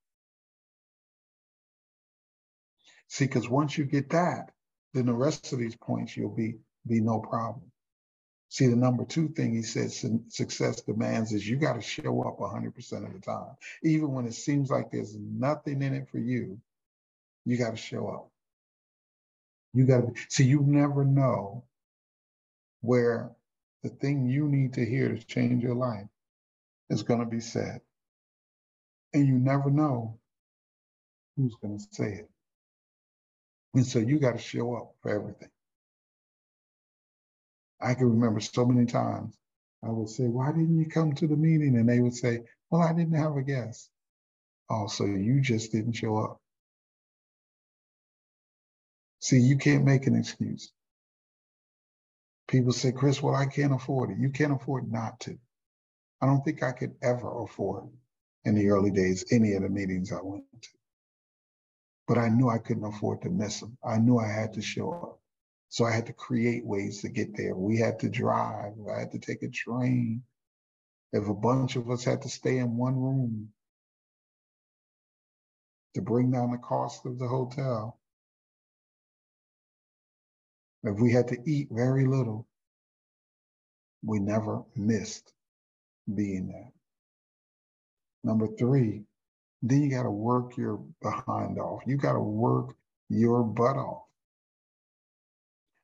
See, 3.12 3.26
because 3.26 3.46
once 3.46 3.76
you 3.76 3.84
get 3.84 4.08
that, 4.08 4.52
then 4.94 5.04
the 5.04 5.12
rest 5.12 5.52
of 5.52 5.58
these 5.58 5.76
points 5.76 6.16
you'll 6.16 6.34
be 6.34 6.54
be 6.86 6.98
no 6.98 7.20
problem. 7.20 7.70
See, 8.48 8.68
the 8.68 8.76
number 8.76 9.04
two 9.04 9.28
thing 9.28 9.54
he 9.54 9.60
says 9.60 10.02
success 10.30 10.80
demands 10.80 11.30
is 11.34 11.46
you 11.46 11.58
got 11.58 11.74
to 11.74 11.82
show 11.82 12.22
up 12.22 12.38
100% 12.38 13.06
of 13.06 13.12
the 13.12 13.18
time. 13.20 13.54
Even 13.82 14.12
when 14.12 14.24
it 14.24 14.32
seems 14.32 14.70
like 14.70 14.90
there's 14.90 15.14
nothing 15.14 15.82
in 15.82 15.92
it 15.92 16.08
for 16.08 16.20
you, 16.20 16.58
you 17.44 17.58
got 17.58 17.72
to 17.72 17.76
show 17.76 18.08
up. 18.08 18.30
You 19.74 19.84
got 19.86 20.00
to 20.00 20.14
see, 20.30 20.44
you 20.44 20.62
never 20.62 21.04
know 21.04 21.64
where 22.80 23.30
the 23.82 23.90
thing 23.90 24.26
you 24.26 24.48
need 24.48 24.72
to 24.72 24.86
hear 24.86 25.10
to 25.10 25.26
change 25.26 25.62
your 25.62 25.76
life 25.76 26.08
is 26.88 27.02
going 27.02 27.20
to 27.20 27.26
be 27.26 27.40
said. 27.40 27.82
And 29.12 29.28
you 29.28 29.34
never 29.38 29.70
know 29.70 30.18
who's 31.36 31.56
going 31.56 31.78
to 31.78 31.84
say 31.90 32.12
it. 32.12 32.31
And 33.74 33.86
so 33.86 33.98
you 34.00 34.18
got 34.18 34.32
to 34.32 34.38
show 34.38 34.76
up 34.76 34.94
for 35.02 35.10
everything. 35.10 35.50
I 37.80 37.94
can 37.94 38.10
remember 38.10 38.40
so 38.40 38.64
many 38.66 38.86
times 38.86 39.36
I 39.84 39.90
would 39.90 40.08
say, 40.08 40.24
Why 40.24 40.52
didn't 40.52 40.78
you 40.78 40.86
come 40.86 41.14
to 41.14 41.26
the 41.26 41.36
meeting? 41.36 41.76
And 41.76 41.88
they 41.88 42.00
would 42.00 42.14
say, 42.14 42.42
Well, 42.70 42.82
I 42.82 42.92
didn't 42.92 43.16
have 43.18 43.36
a 43.36 43.42
guest. 43.42 43.90
Oh, 44.70 44.88
so 44.88 45.04
you 45.06 45.40
just 45.40 45.72
didn't 45.72 45.94
show 45.94 46.18
up. 46.18 46.40
See, 49.20 49.38
you 49.40 49.58
can't 49.58 49.84
make 49.84 50.06
an 50.06 50.16
excuse. 50.16 50.72
People 52.48 52.72
say, 52.72 52.92
Chris, 52.92 53.22
well, 53.22 53.34
I 53.36 53.46
can't 53.46 53.74
afford 53.74 54.10
it. 54.10 54.18
You 54.18 54.30
can't 54.30 54.52
afford 54.54 54.90
not 54.92 55.20
to. 55.20 55.38
I 56.22 56.26
don't 56.26 56.42
think 56.44 56.62
I 56.62 56.72
could 56.72 56.94
ever 57.02 57.42
afford 57.44 57.84
in 58.44 58.56
the 58.56 58.70
early 58.70 58.90
days 58.92 59.24
any 59.32 59.54
of 59.54 59.62
the 59.62 59.70
meetings 59.70 60.12
I 60.12 60.20
went 60.22 60.44
to 60.62 60.70
but 62.06 62.18
I 62.18 62.28
knew 62.28 62.48
I 62.48 62.58
couldn't 62.58 62.84
afford 62.84 63.22
to 63.22 63.30
miss 63.30 63.60
them. 63.60 63.76
I 63.84 63.98
knew 63.98 64.18
I 64.18 64.28
had 64.28 64.52
to 64.54 64.62
show 64.62 64.92
up. 64.92 65.20
So 65.68 65.84
I 65.84 65.92
had 65.92 66.06
to 66.06 66.12
create 66.12 66.66
ways 66.66 67.00
to 67.00 67.08
get 67.08 67.36
there. 67.36 67.54
We 67.54 67.78
had 67.78 67.98
to 68.00 68.10
drive. 68.10 68.74
I 68.94 69.00
had 69.00 69.12
to 69.12 69.18
take 69.18 69.42
a 69.42 69.48
train. 69.48 70.22
If 71.12 71.28
a 71.28 71.34
bunch 71.34 71.76
of 71.76 71.90
us 71.90 72.04
had 72.04 72.22
to 72.22 72.28
stay 72.28 72.58
in 72.58 72.76
one 72.76 72.96
room 72.96 73.48
to 75.94 76.02
bring 76.02 76.30
down 76.30 76.50
the 76.50 76.58
cost 76.58 77.06
of 77.06 77.18
the 77.18 77.28
hotel, 77.28 77.98
if 80.82 80.98
we 81.00 81.12
had 81.12 81.28
to 81.28 81.38
eat 81.46 81.68
very 81.70 82.06
little, 82.06 82.46
we 84.04 84.18
never 84.18 84.62
missed 84.74 85.32
being 86.12 86.48
there. 86.48 86.72
Number 88.24 88.48
three, 88.58 89.04
then 89.62 89.82
you 89.82 89.90
got 89.90 90.02
to 90.02 90.10
work 90.10 90.56
your 90.56 90.84
behind 91.00 91.58
off. 91.58 91.82
You 91.86 91.96
got 91.96 92.14
to 92.14 92.20
work 92.20 92.74
your 93.08 93.44
butt 93.44 93.76
off. 93.76 94.04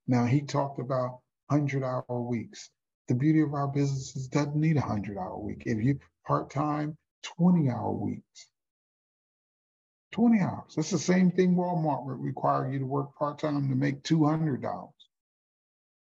Now, 0.07 0.25
he 0.25 0.41
talked 0.41 0.81
about 0.81 1.21
100 1.49 1.85
hour 1.85 2.21
weeks. 2.21 2.71
The 3.09 3.15
beauty 3.15 3.41
of 3.41 3.55
our 3.55 3.69
business 3.69 4.17
is 4.17 4.29
doesn't 4.29 4.57
need 4.57 4.77
a 4.77 4.81
100 4.81 5.17
hour 5.17 5.39
week. 5.39 5.63
If 5.67 5.83
you 5.83 5.99
part 6.27 6.51
time, 6.51 6.97
20 7.39 7.71
hour 7.71 7.93
weeks. 7.93 8.49
20 10.13 10.41
hours. 10.41 10.75
That's 10.75 10.91
the 10.91 10.99
same 10.99 11.31
thing 11.31 11.55
Walmart 11.55 12.05
would 12.07 12.21
require 12.21 12.71
you 12.73 12.79
to 12.81 12.87
work 12.87 13.17
part 13.17 13.39
time 13.39 13.69
to 13.69 13.75
make 13.75 14.03
$200. 14.03 14.91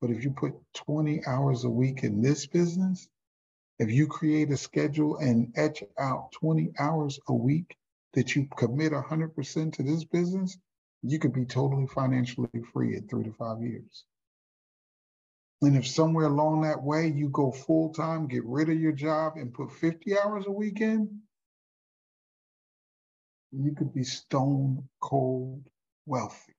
But 0.01 0.09
if 0.09 0.23
you 0.23 0.31
put 0.31 0.53
20 0.73 1.25
hours 1.25 1.63
a 1.63 1.69
week 1.69 2.03
in 2.03 2.21
this 2.21 2.45
business, 2.45 3.07
if 3.79 3.91
you 3.91 4.07
create 4.07 4.51
a 4.51 4.57
schedule 4.57 5.17
and 5.17 5.53
etch 5.55 5.83
out 5.99 6.31
20 6.33 6.71
hours 6.79 7.19
a 7.27 7.33
week 7.33 7.77
that 8.13 8.35
you 8.35 8.47
commit 8.57 8.91
100% 8.91 9.73
to 9.73 9.83
this 9.83 10.03
business, 10.03 10.57
you 11.03 11.19
could 11.19 11.33
be 11.33 11.45
totally 11.45 11.85
financially 11.87 12.49
free 12.73 12.95
in 12.95 13.07
three 13.07 13.23
to 13.23 13.33
five 13.33 13.61
years. 13.61 14.05
And 15.61 15.75
if 15.75 15.87
somewhere 15.87 16.25
along 16.25 16.61
that 16.61 16.81
way 16.81 17.07
you 17.07 17.29
go 17.29 17.51
full 17.51 17.93
time, 17.93 18.27
get 18.27 18.45
rid 18.45 18.69
of 18.69 18.79
your 18.79 18.91
job 18.91 19.33
and 19.37 19.53
put 19.53 19.71
50 19.71 20.17
hours 20.19 20.45
a 20.47 20.51
week 20.51 20.81
in, 20.81 21.21
you 23.51 23.73
could 23.73 23.93
be 23.93 24.03
stone 24.03 24.87
cold 24.99 25.63
wealthy. 26.05 26.56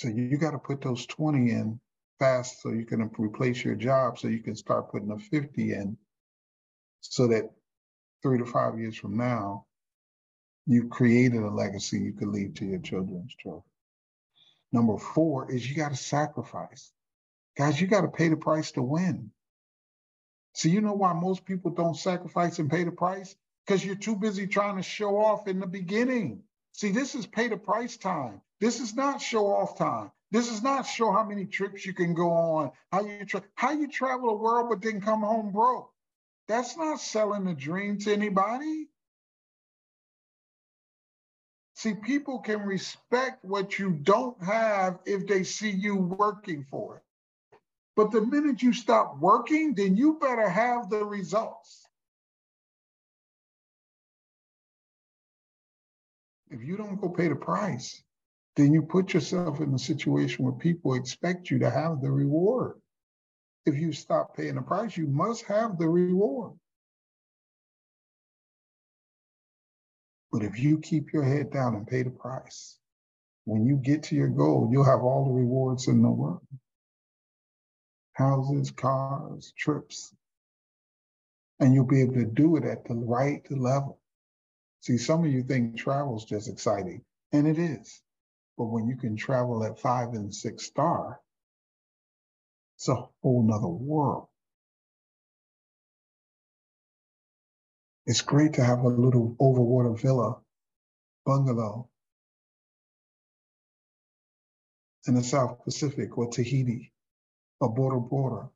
So 0.00 0.08
you 0.08 0.38
got 0.38 0.52
to 0.52 0.58
put 0.58 0.80
those 0.80 1.04
20 1.04 1.50
in 1.50 1.78
fast 2.18 2.62
so 2.62 2.70
you 2.70 2.86
can 2.86 3.10
replace 3.18 3.62
your 3.62 3.74
job 3.74 4.18
so 4.18 4.28
you 4.28 4.38
can 4.38 4.56
start 4.56 4.90
putting 4.90 5.10
a 5.10 5.18
50 5.18 5.74
in 5.74 5.98
so 7.02 7.26
that 7.26 7.50
three 8.22 8.38
to 8.38 8.46
five 8.46 8.78
years 8.78 8.96
from 8.96 9.18
now, 9.18 9.66
you've 10.64 10.88
created 10.88 11.42
a 11.42 11.50
legacy 11.50 11.98
you 11.98 12.14
could 12.14 12.28
leave 12.28 12.54
to 12.54 12.64
your 12.64 12.78
children's 12.78 13.34
children. 13.34 13.62
Number 14.72 14.96
four 14.96 15.52
is 15.52 15.68
you 15.68 15.76
got 15.76 15.90
to 15.90 15.96
sacrifice. 15.98 16.90
Guys, 17.58 17.78
you 17.78 17.86
got 17.86 18.00
to 18.00 18.08
pay 18.08 18.28
the 18.28 18.38
price 18.38 18.72
to 18.72 18.82
win. 18.82 19.30
So 20.54 20.70
you 20.70 20.80
know 20.80 20.94
why 20.94 21.12
most 21.12 21.44
people 21.44 21.72
don't 21.72 21.94
sacrifice 21.94 22.58
and 22.58 22.70
pay 22.70 22.84
the 22.84 22.90
price? 22.90 23.36
Because 23.66 23.84
you're 23.84 23.96
too 23.96 24.16
busy 24.16 24.46
trying 24.46 24.76
to 24.76 24.82
show 24.82 25.18
off 25.18 25.46
in 25.46 25.60
the 25.60 25.66
beginning. 25.66 26.44
See, 26.72 26.90
this 26.90 27.14
is 27.14 27.26
pay 27.26 27.48
the 27.48 27.58
price 27.58 27.98
time. 27.98 28.40
This 28.60 28.80
is 28.80 28.94
not 28.94 29.22
show 29.22 29.46
off 29.46 29.78
time. 29.78 30.10
This 30.30 30.50
is 30.50 30.62
not 30.62 30.82
show 30.82 31.10
how 31.10 31.24
many 31.24 31.46
trips 31.46 31.84
you 31.84 31.92
can 31.92 32.14
go 32.14 32.30
on, 32.30 32.70
how 32.92 33.04
you 33.04 33.24
tra- 33.24 33.42
how 33.54 33.72
you 33.72 33.88
travel 33.88 34.28
the 34.28 34.36
world 34.36 34.68
but 34.68 34.82
then 34.82 35.00
come 35.00 35.22
home 35.22 35.50
broke. 35.50 35.90
That's 36.46 36.76
not 36.76 37.00
selling 37.00 37.46
a 37.48 37.54
dream 37.54 37.98
to 38.00 38.12
anybody. 38.12 38.88
See, 41.74 41.94
people 41.94 42.40
can 42.40 42.60
respect 42.60 43.44
what 43.44 43.78
you 43.78 43.92
don't 43.92 44.40
have 44.42 44.98
if 45.06 45.26
they 45.26 45.42
see 45.44 45.70
you 45.70 45.96
working 45.96 46.64
for 46.70 46.96
it. 46.96 47.02
But 47.96 48.10
the 48.10 48.20
minute 48.20 48.62
you 48.62 48.72
stop 48.72 49.18
working, 49.18 49.74
then 49.74 49.96
you 49.96 50.18
better 50.20 50.48
have 50.48 50.90
the 50.90 51.04
results. 51.04 51.86
If 56.50 56.62
you 56.62 56.76
don't 56.76 57.00
go 57.00 57.08
pay 57.08 57.28
the 57.28 57.36
price, 57.36 58.02
then 58.60 58.74
you 58.74 58.82
put 58.82 59.14
yourself 59.14 59.60
in 59.60 59.72
a 59.72 59.78
situation 59.78 60.44
where 60.44 60.52
people 60.52 60.94
expect 60.94 61.50
you 61.50 61.58
to 61.60 61.70
have 61.70 62.00
the 62.00 62.10
reward. 62.10 62.78
If 63.64 63.76
you 63.76 63.92
stop 63.92 64.36
paying 64.36 64.56
the 64.56 64.62
price, 64.62 64.96
you 64.96 65.06
must 65.06 65.44
have 65.46 65.78
the 65.78 65.88
reward. 65.88 66.52
But 70.30 70.42
if 70.42 70.58
you 70.58 70.78
keep 70.78 71.12
your 71.12 71.24
head 71.24 71.50
down 71.50 71.74
and 71.74 71.86
pay 71.86 72.02
the 72.02 72.10
price, 72.10 72.78
when 73.44 73.66
you 73.66 73.76
get 73.76 74.04
to 74.04 74.14
your 74.14 74.28
goal, 74.28 74.68
you'll 74.70 74.84
have 74.84 75.02
all 75.02 75.24
the 75.24 75.32
rewards 75.32 75.88
in 75.88 76.02
the 76.02 76.10
world 76.10 76.46
houses, 78.12 78.70
cars, 78.70 79.54
trips. 79.56 80.14
And 81.58 81.72
you'll 81.72 81.86
be 81.86 82.02
able 82.02 82.14
to 82.14 82.26
do 82.26 82.56
it 82.56 82.64
at 82.64 82.84
the 82.84 82.94
right 82.94 83.42
level. 83.50 83.98
See, 84.82 84.98
some 84.98 85.24
of 85.24 85.30
you 85.30 85.42
think 85.42 85.78
travel 85.78 86.18
is 86.18 86.24
just 86.24 86.48
exciting, 86.48 87.02
and 87.32 87.48
it 87.48 87.58
is. 87.58 88.02
But 88.60 88.66
when 88.66 88.88
you 88.88 88.96
can 88.98 89.16
travel 89.16 89.64
at 89.64 89.78
five 89.80 90.10
and 90.10 90.34
six 90.34 90.66
star, 90.66 91.18
it's 92.76 92.90
a 92.90 93.08
whole 93.22 93.42
nother 93.42 93.66
world. 93.66 94.28
It's 98.04 98.20
great 98.20 98.52
to 98.54 98.62
have 98.62 98.80
a 98.80 98.88
little 98.88 99.34
overwater 99.40 99.98
villa, 99.98 100.42
bungalow 101.24 101.88
in 105.06 105.14
the 105.14 105.24
South 105.24 105.64
Pacific 105.64 106.18
or 106.18 106.30
Tahiti 106.30 106.92
or 107.60 107.72
Bora 107.72 107.98
Bora. 107.98 108.50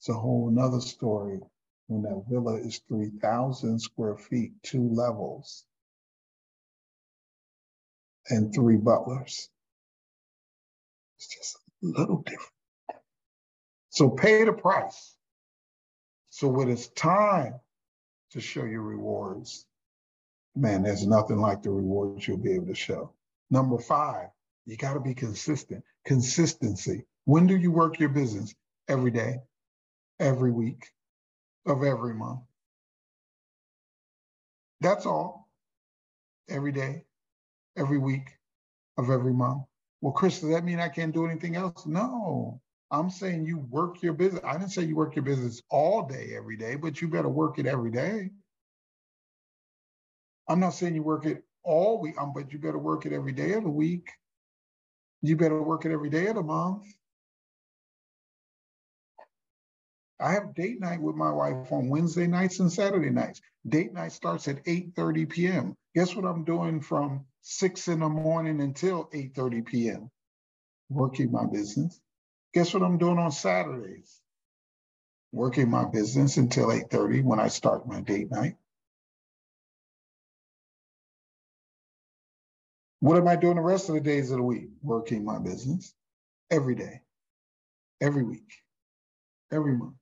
It's 0.00 0.08
a 0.08 0.14
whole 0.14 0.50
nother 0.50 0.80
story 0.80 1.38
when 1.86 2.02
that 2.02 2.24
villa 2.28 2.56
is 2.56 2.80
3,000 2.88 3.78
square 3.78 4.16
feet, 4.16 4.60
two 4.64 4.88
levels, 4.88 5.66
and 8.28 8.54
three 8.54 8.76
butlers. 8.76 9.48
It's 11.18 11.28
just 11.28 11.56
a 11.82 11.86
little 12.00 12.22
different. 12.22 12.50
So 13.90 14.10
pay 14.10 14.44
the 14.44 14.52
price. 14.52 15.14
So 16.30 16.48
when 16.48 16.70
it's 16.70 16.88
time 16.88 17.54
to 18.30 18.40
show 18.40 18.64
your 18.64 18.82
rewards, 18.82 19.66
man, 20.56 20.82
there's 20.82 21.06
nothing 21.06 21.38
like 21.38 21.62
the 21.62 21.70
rewards 21.70 22.26
you'll 22.26 22.38
be 22.38 22.52
able 22.52 22.66
to 22.66 22.74
show. 22.74 23.12
Number 23.50 23.78
five, 23.78 24.28
you 24.64 24.76
got 24.76 24.94
to 24.94 25.00
be 25.00 25.14
consistent. 25.14 25.84
Consistency. 26.06 27.04
When 27.24 27.46
do 27.46 27.56
you 27.56 27.70
work 27.70 28.00
your 28.00 28.08
business? 28.08 28.54
Every 28.88 29.10
day, 29.10 29.40
every 30.18 30.50
week, 30.50 30.88
of 31.66 31.84
every 31.84 32.14
month. 32.14 32.40
That's 34.80 35.06
all. 35.06 35.48
Every 36.48 36.72
day, 36.72 37.04
every 37.76 37.98
week, 37.98 38.28
of 38.98 39.10
every 39.10 39.32
month. 39.32 39.62
Well, 40.00 40.12
Chris, 40.12 40.40
does 40.40 40.50
that 40.50 40.64
mean 40.64 40.80
I 40.80 40.88
can't 40.88 41.14
do 41.14 41.26
anything 41.26 41.56
else? 41.56 41.86
No. 41.86 42.60
I'm 42.90 43.08
saying 43.08 43.46
you 43.46 43.58
work 43.70 44.02
your 44.02 44.12
business. 44.12 44.42
I 44.44 44.52
didn't 44.52 44.72
say 44.72 44.82
you 44.82 44.96
work 44.96 45.16
your 45.16 45.24
business 45.24 45.62
all 45.70 46.06
day, 46.06 46.34
every 46.36 46.56
day, 46.56 46.74
but 46.74 47.00
you 47.00 47.08
better 47.08 47.28
work 47.28 47.58
it 47.58 47.66
every 47.66 47.90
day. 47.90 48.30
I'm 50.48 50.60
not 50.60 50.74
saying 50.74 50.94
you 50.94 51.02
work 51.02 51.24
it 51.24 51.42
all 51.64 52.00
week, 52.00 52.20
um, 52.20 52.32
but 52.34 52.52
you 52.52 52.58
better 52.58 52.78
work 52.78 53.06
it 53.06 53.12
every 53.12 53.32
day 53.32 53.54
of 53.54 53.62
the 53.62 53.70
week. 53.70 54.08
You 55.22 55.36
better 55.36 55.62
work 55.62 55.86
it 55.86 55.92
every 55.92 56.10
day 56.10 56.26
of 56.26 56.34
the 56.34 56.42
month. 56.42 56.84
I 60.20 60.32
have 60.32 60.54
date 60.54 60.80
night 60.80 61.00
with 61.00 61.16
my 61.16 61.30
wife 61.30 61.72
on 61.72 61.88
Wednesday 61.88 62.26
nights 62.26 62.60
and 62.60 62.70
Saturday 62.70 63.10
nights. 63.10 63.40
Date 63.68 63.92
night 63.92 64.12
starts 64.12 64.48
at 64.48 64.64
8:30 64.64 65.28
p.m. 65.30 65.76
Guess 65.94 66.14
what 66.14 66.24
I'm 66.26 66.44
doing 66.44 66.80
from 66.80 67.24
6 67.42 67.88
in 67.88 68.00
the 68.00 68.08
morning 68.10 68.60
until 68.60 69.06
8:30 69.14 69.66
p.m. 69.66 70.10
Working 70.90 71.32
my 71.32 71.46
business. 71.46 72.00
Guess 72.54 72.74
what 72.74 72.82
I'm 72.82 72.98
doing 72.98 73.18
on 73.18 73.32
Saturdays? 73.32 74.20
Working 75.32 75.70
my 75.70 75.84
business 75.86 76.36
until 76.38 76.68
8:30 76.68 77.24
when 77.24 77.40
I 77.40 77.48
start 77.48 77.86
my 77.88 78.00
date 78.02 78.30
night. 78.30 78.56
What 83.00 83.18
am 83.18 83.28
I 83.28 83.36
doing 83.36 83.56
the 83.56 83.62
rest 83.62 83.88
of 83.88 83.96
the 83.96 84.00
days 84.00 84.30
of 84.30 84.38
the 84.38 84.42
week? 84.44 84.70
Working 84.82 85.24
my 85.24 85.38
business 85.38 85.94
every 86.50 86.74
day, 86.76 87.02
every 88.00 88.24
week, 88.24 88.52
every 89.52 89.76
month 89.76 89.94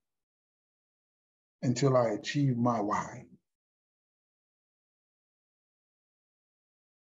until 1.63 1.97
I 1.97 2.11
achieve 2.11 2.57
my 2.57 2.81
why. 2.81 3.27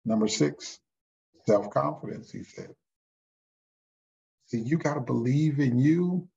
Number 0.07 0.29
six, 0.29 0.81
self 1.47 1.71
confidence, 1.71 2.33
he 2.33 2.45
said. 2.45 2.75
See, 4.47 4.61
you 4.61 4.79
got 4.79 4.95
to 4.95 5.01
believe 5.01 5.61
in 5.61 5.79
you 5.79 6.29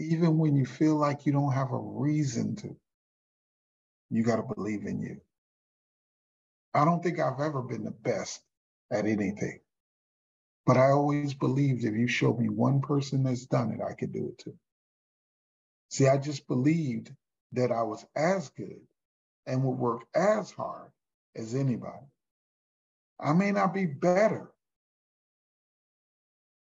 even 0.00 0.38
when 0.38 0.56
you 0.56 0.66
feel 0.66 0.96
like 0.96 1.26
you 1.26 1.32
don't 1.32 1.52
have 1.52 1.72
a 1.72 1.78
reason 1.78 2.56
to. 2.56 2.76
You 4.10 4.24
got 4.24 4.36
to 4.36 4.54
believe 4.54 4.86
in 4.86 5.00
you. 5.00 5.20
I 6.74 6.84
don't 6.84 7.02
think 7.02 7.20
I've 7.20 7.40
ever 7.40 7.62
been 7.62 7.84
the 7.84 7.92
best 7.92 8.42
at 8.92 9.06
anything, 9.06 9.60
but 10.66 10.76
I 10.76 10.90
always 10.90 11.34
believed 11.34 11.84
if 11.84 11.94
you 11.94 12.08
showed 12.08 12.38
me 12.38 12.48
one 12.48 12.80
person 12.80 13.24
that's 13.24 13.46
done 13.46 13.72
it, 13.72 13.80
I 13.82 13.94
could 13.94 14.12
do 14.12 14.28
it 14.28 14.38
too. 14.38 14.54
See, 15.90 16.08
I 16.08 16.18
just 16.18 16.48
believed 16.48 17.12
that 17.52 17.72
I 17.72 17.82
was 17.82 18.04
as 18.16 18.50
good 18.50 18.80
and 19.46 19.64
would 19.64 19.78
work 19.78 20.02
as 20.14 20.50
hard 20.50 20.90
as 21.36 21.54
anybody. 21.54 22.06
I 23.20 23.32
may 23.32 23.52
not 23.52 23.72
be 23.74 23.86
better, 23.86 24.50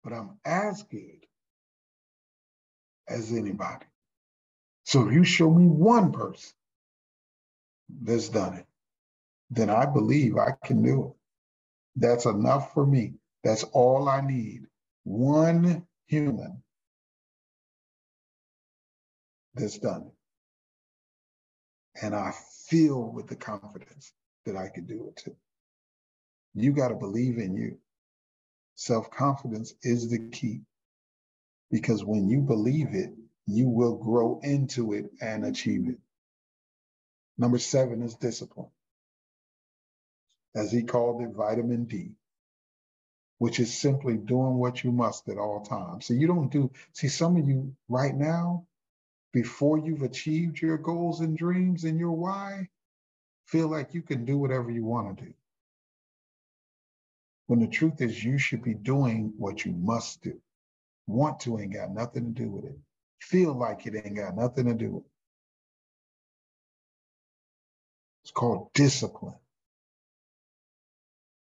but 0.05 0.13
I'm 0.13 0.39
as 0.45 0.83
good 0.85 1.27
as 3.09 3.33
anybody. 3.33 3.87
So 4.85 5.09
if 5.09 5.15
you 5.15 5.25
show 5.25 5.51
me 5.51 5.67
one 5.67 6.13
person 6.13 6.53
that's 8.03 8.29
done 8.29 8.55
it, 8.55 8.67
then 9.51 9.71
I 9.71 9.87
believe 9.87 10.37
I 10.37 10.53
can 10.65 10.83
do 10.83 11.09
it. 11.09 11.13
That's 11.97 12.27
enough 12.27 12.75
for 12.75 12.87
me. 12.87 13.15
That's 13.43 13.65
all 13.65 14.09
I 14.09 14.21
need. 14.21 14.67
One 15.05 15.87
human 16.07 16.63
that's 19.55 19.79
done 19.79 20.03
it 20.03 20.17
and 22.03 22.15
I 22.15 22.33
feel 22.67 23.11
with 23.11 23.27
the 23.27 23.37
confidence 23.37 24.13
that 24.45 24.57
I 24.57 24.69
can 24.69 24.85
do 24.85 25.09
it 25.09 25.17
too. 25.17 25.37
You 26.57 26.73
got 26.75 26.91
to 26.91 26.97
believe 26.97 27.39
in 27.39 27.57
you. 27.57 27.79
Self 28.77 29.11
confidence 29.11 29.75
is 29.83 30.11
the 30.11 30.19
key 30.31 30.63
because 31.71 32.05
when 32.05 32.29
you 32.29 32.41
believe 32.43 32.95
it, 32.95 33.11
you 33.47 33.69
will 33.69 33.97
grow 33.97 34.41
into 34.43 34.95
it 34.95 35.07
and 35.21 35.45
achieve 35.45 35.89
it. 35.89 35.99
Number 37.39 37.59
seven 37.59 38.03
is 38.03 38.15
discipline. 38.17 38.71
As 40.57 40.73
he 40.73 40.85
called 40.85 41.23
it, 41.23 41.31
vitamin 41.37 41.85
D. 41.87 42.13
which 43.39 43.61
is 43.61 43.77
simply 43.79 44.17
doing 44.17 44.57
what 44.57 44.85
you 44.85 44.93
must 44.93 45.29
at 45.29 45.39
all 45.39 45.63
times. 45.63 46.07
So 46.07 46.15
you 46.15 46.29
don't 46.29 46.53
do, 46.53 46.73
see, 46.95 47.09
some 47.09 47.37
of 47.39 47.49
you 47.49 47.77
right 47.91 48.17
now, 48.17 48.67
before 49.33 49.79
you've 49.79 50.03
achieved 50.03 50.61
your 50.61 50.79
goals 50.79 51.21
and 51.21 51.37
dreams 51.39 51.85
and 51.85 51.99
your 51.99 52.13
why, 52.13 52.69
feel 53.47 53.69
like 53.69 53.95
you 53.95 54.03
can 54.03 54.25
do 54.25 54.39
whatever 54.39 54.71
you 54.71 54.85
want 54.85 55.19
to 55.19 55.25
do. 55.27 55.35
When 57.47 57.61
the 57.61 57.69
truth 57.69 58.01
is, 58.01 58.23
you 58.23 58.39
should 58.39 58.63
be 58.63 58.75
doing 58.75 59.33
what 59.39 59.65
you 59.65 59.73
must 59.73 60.23
do. 60.23 60.41
Want 61.07 61.41
to 61.41 61.59
ain't 61.59 61.75
got 61.75 61.93
nothing 61.93 62.35
to 62.35 62.43
do 62.43 62.51
with 62.51 62.65
it. 62.65 62.79
Feel 63.21 63.55
like 63.55 63.87
it 63.87 63.95
ain't 63.95 64.17
got 64.17 64.37
nothing 64.37 64.67
to 64.67 64.75
do 64.75 64.91
with 64.91 65.05
it. 65.05 65.11
It's 68.25 68.33
called 68.33 68.73
discipline. 68.75 69.37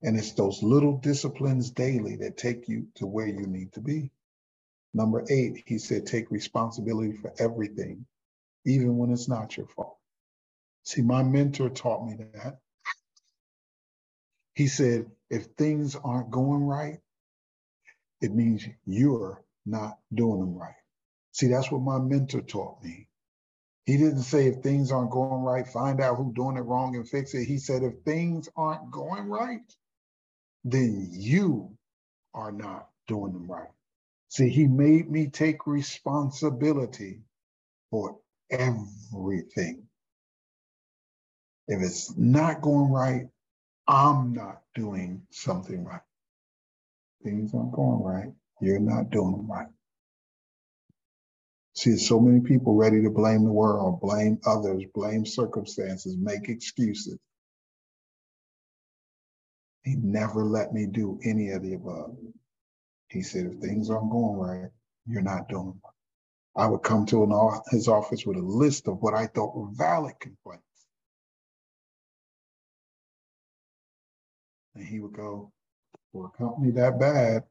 And 0.03 0.17
it's 0.17 0.33
those 0.33 0.61
little 0.61 0.97
disciplines 0.97 1.71
daily 1.71 2.17
that 2.17 2.37
take 2.37 2.67
you 2.67 2.87
to 2.95 3.07
where 3.07 3.27
you 3.27 3.47
need 3.47 3.73
to 3.73 3.81
be. 3.81 4.11
Number 4.93 5.23
eight, 5.29 5.63
he 5.65 5.77
said, 5.79 6.05
take 6.05 6.31
responsibility 6.31 7.13
for 7.13 7.33
everything, 7.39 8.05
even 8.65 8.97
when 8.97 9.11
it's 9.11 9.27
not 9.27 9.55
your 9.57 9.67
fault. 9.67 9.97
See, 10.83 11.01
my 11.01 11.23
mentor 11.23 11.69
taught 11.69 12.05
me 12.05 12.17
that. 12.33 12.59
He 14.53 14.67
said, 14.67 15.07
if 15.29 15.45
things 15.57 15.95
aren't 15.95 16.31
going 16.31 16.63
right, 16.63 16.99
it 18.21 18.33
means 18.33 18.65
you're 18.85 19.43
not 19.65 19.99
doing 20.13 20.39
them 20.39 20.55
right. 20.55 20.73
See, 21.33 21.47
that's 21.47 21.71
what 21.71 21.81
my 21.81 21.99
mentor 21.99 22.41
taught 22.41 22.83
me. 22.83 23.07
He 23.85 23.97
didn't 23.97 24.23
say 24.23 24.47
if 24.47 24.57
things 24.57 24.91
aren't 24.91 25.11
going 25.11 25.43
right, 25.43 25.67
find 25.67 26.01
out 26.01 26.17
who's 26.17 26.33
doing 26.33 26.57
it 26.57 26.61
wrong 26.61 26.95
and 26.95 27.07
fix 27.07 27.33
it. 27.33 27.45
He 27.45 27.57
said 27.57 27.83
if 27.83 27.93
things 28.03 28.49
aren't 28.57 28.91
going 28.91 29.27
right, 29.29 29.61
then 30.65 31.09
you 31.11 31.77
are 32.33 32.51
not 32.51 32.89
doing 33.07 33.33
them 33.33 33.49
right. 33.49 33.69
See, 34.29 34.49
he 34.49 34.67
made 34.67 35.09
me 35.09 35.27
take 35.27 35.65
responsibility 35.67 37.21
for 37.91 38.17
everything. 38.49 39.83
If 41.67 41.81
it's 41.81 42.17
not 42.17 42.61
going 42.61 42.91
right, 42.91 43.27
I'm 43.87 44.33
not 44.33 44.61
doing 44.75 45.23
something 45.31 45.85
right. 45.85 46.01
Things 47.23 47.53
aren't 47.53 47.73
going 47.73 48.03
right. 48.03 48.33
You're 48.61 48.79
not 48.79 49.11
doing 49.11 49.33
them 49.33 49.51
right. 49.51 49.67
See, 51.75 51.97
so 51.97 52.19
many 52.19 52.41
people 52.41 52.75
ready 52.75 53.01
to 53.03 53.09
blame 53.09 53.45
the 53.45 53.51
world, 53.51 54.01
blame 54.01 54.39
others, 54.45 54.83
blame 54.93 55.25
circumstances, 55.25 56.17
make 56.19 56.49
excuses. 56.49 57.19
He 59.83 59.95
never 59.97 60.45
let 60.45 60.73
me 60.73 60.87
do 60.87 61.19
any 61.25 61.51
of 61.51 61.63
the 61.63 61.75
above. 61.75 62.17
He 63.09 63.23
said, 63.23 63.47
if 63.47 63.59
things 63.59 63.89
aren't 63.89 64.11
going 64.11 64.37
right, 64.37 64.71
you're 65.07 65.21
not 65.23 65.49
doing 65.49 65.67
them. 65.67 65.81
I 66.55 66.67
would 66.67 66.83
come 66.83 67.05
to 67.07 67.23
an, 67.23 67.61
his 67.71 67.87
office 67.87 68.25
with 68.25 68.37
a 68.37 68.41
list 68.41 68.87
of 68.87 69.01
what 69.01 69.15
I 69.15 69.27
thought 69.27 69.55
were 69.57 69.69
valid 69.73 70.15
complaints. 70.21 70.63
And 74.77 74.87
he 74.87 74.99
would 74.99 75.13
go, 75.13 75.51
for 76.11 76.27
a 76.27 76.37
company 76.37 76.71
that 76.71 76.99
bad, 76.99 77.43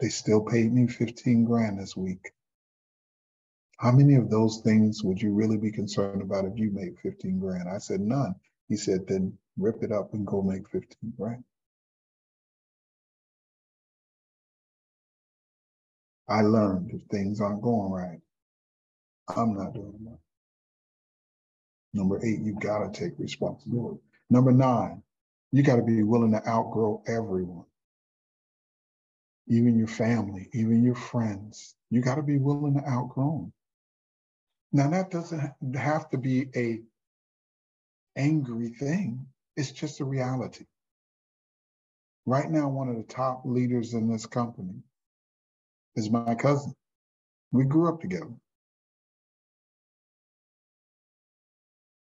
they 0.00 0.08
still 0.08 0.40
paid 0.40 0.72
me 0.72 0.88
15 0.88 1.44
grand 1.44 1.78
this 1.78 1.96
week. 1.96 2.32
How 3.78 3.92
many 3.92 4.16
of 4.16 4.28
those 4.28 4.60
things 4.60 5.04
would 5.04 5.22
you 5.22 5.32
really 5.32 5.56
be 5.56 5.70
concerned 5.70 6.20
about 6.20 6.44
if 6.44 6.58
you 6.58 6.72
made 6.72 6.98
15 7.00 7.38
grand? 7.38 7.68
I 7.68 7.78
said, 7.78 8.00
none. 8.00 8.34
He 8.68 8.76
said, 8.76 9.06
then 9.06 9.38
rip 9.56 9.84
it 9.84 9.92
up 9.92 10.14
and 10.14 10.26
go 10.26 10.42
make 10.42 10.68
15 10.68 11.14
grand. 11.16 11.44
I 16.28 16.40
learned 16.42 16.90
if 16.92 17.02
things 17.02 17.40
aren't 17.40 17.62
going 17.62 17.92
right, 17.92 18.20
I'm 19.36 19.54
not 19.54 19.74
doing 19.74 19.94
right. 20.00 20.18
Number 21.94 22.24
eight, 22.24 22.40
you 22.40 22.58
gotta 22.58 22.90
take 22.90 23.18
responsibility. 23.18 24.00
Number 24.30 24.50
nine, 24.50 25.02
you 25.52 25.62
got 25.62 25.76
to 25.76 25.82
be 25.82 26.02
willing 26.02 26.32
to 26.32 26.48
outgrow 26.48 27.02
everyone, 27.06 27.66
even 29.48 29.78
your 29.78 29.88
family, 29.88 30.48
even 30.52 30.82
your 30.82 30.94
friends. 30.94 31.76
You 31.90 32.00
got 32.00 32.14
to 32.14 32.22
be 32.22 32.38
willing 32.38 32.74
to 32.74 32.88
outgrow 32.88 33.38
them. 33.38 33.52
Now 34.72 34.88
that 34.90 35.10
doesn't 35.10 35.52
have 35.76 36.08
to 36.10 36.18
be 36.18 36.48
a 36.56 36.80
angry 38.16 38.70
thing. 38.70 39.26
It's 39.56 39.70
just 39.70 40.00
a 40.00 40.04
reality. 40.04 40.64
Right 42.24 42.50
now, 42.50 42.68
one 42.68 42.88
of 42.88 42.96
the 42.96 43.02
top 43.02 43.42
leaders 43.44 43.94
in 43.94 44.10
this 44.10 44.26
company 44.26 44.82
is 45.96 46.08
my 46.08 46.34
cousin. 46.34 46.74
We 47.50 47.64
grew 47.64 47.88
up 47.88 48.00
together. 48.00 48.32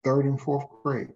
Third 0.04 0.26
and 0.26 0.42
fourth 0.42 0.66
grade. 0.84 1.10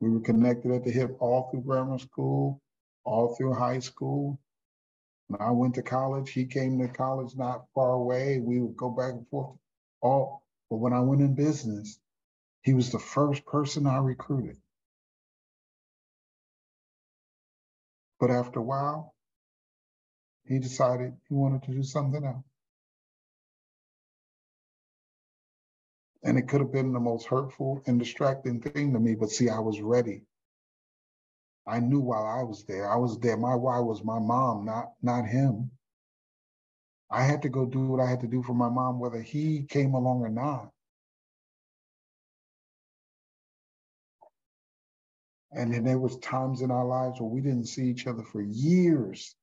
We 0.00 0.10
were 0.10 0.20
connected 0.20 0.72
at 0.72 0.84
the 0.84 0.90
hip 0.90 1.16
all 1.20 1.50
through 1.50 1.62
grammar 1.62 1.98
school, 1.98 2.60
all 3.04 3.34
through 3.36 3.54
high 3.54 3.80
school. 3.80 4.40
When 5.28 5.40
I 5.40 5.50
went 5.52 5.74
to 5.76 5.82
college, 5.82 6.30
he 6.32 6.46
came 6.46 6.78
to 6.78 6.88
college 6.88 7.36
not 7.36 7.66
far 7.74 7.92
away. 7.92 8.40
We 8.40 8.60
would 8.60 8.76
go 8.76 8.90
back 8.90 9.12
and 9.12 9.28
forth. 9.28 9.56
All, 10.02 10.42
but 10.70 10.78
when 10.78 10.92
I 10.94 11.00
went 11.00 11.22
in 11.22 11.34
business, 11.34 12.00
he 12.62 12.74
was 12.74 12.90
the 12.92 12.98
first 12.98 13.44
person 13.46 13.86
I 13.86 13.98
recruited. 13.98 14.56
But 18.20 18.30
after 18.30 18.60
a 18.60 18.62
while, 18.64 19.14
he 20.46 20.58
decided 20.58 21.14
he 21.28 21.34
wanted 21.34 21.64
to 21.64 21.72
do 21.72 21.82
something 21.82 22.24
else. 22.24 22.44
And 26.22 26.38
it 26.38 26.48
could 26.48 26.60
have 26.60 26.72
been 26.72 26.92
the 26.92 27.00
most 27.00 27.26
hurtful 27.26 27.82
and 27.86 27.98
distracting 27.98 28.60
thing 28.60 28.92
to 28.92 29.00
me, 29.00 29.14
but 29.14 29.30
see, 29.30 29.48
I 29.48 29.58
was 29.58 29.80
ready. 29.80 30.22
I 31.66 31.80
knew 31.80 32.00
while 32.00 32.26
I 32.26 32.42
was 32.42 32.64
there, 32.64 32.90
I 32.90 32.96
was 32.96 33.18
there. 33.18 33.36
My 33.36 33.54
why 33.54 33.78
was 33.78 34.04
my 34.04 34.18
mom, 34.18 34.64
not 34.64 34.92
not 35.02 35.26
him. 35.26 35.70
I 37.10 37.24
had 37.24 37.42
to 37.42 37.48
go 37.48 37.66
do 37.66 37.86
what 37.86 38.00
I 38.00 38.08
had 38.08 38.20
to 38.20 38.28
do 38.28 38.42
for 38.42 38.54
my 38.54 38.68
mom, 38.68 38.98
whether 38.98 39.20
he 39.20 39.64
came 39.64 39.94
along 39.94 40.20
or 40.20 40.28
not. 40.28 40.70
And 45.52 45.72
then 45.72 45.84
there 45.84 45.98
was 45.98 46.16
times 46.18 46.62
in 46.62 46.70
our 46.70 46.84
lives 46.86 47.20
where 47.20 47.28
we 47.28 47.40
didn't 47.40 47.66
see 47.66 47.88
each 47.88 48.06
other 48.06 48.22
for 48.22 48.40
years 48.40 49.34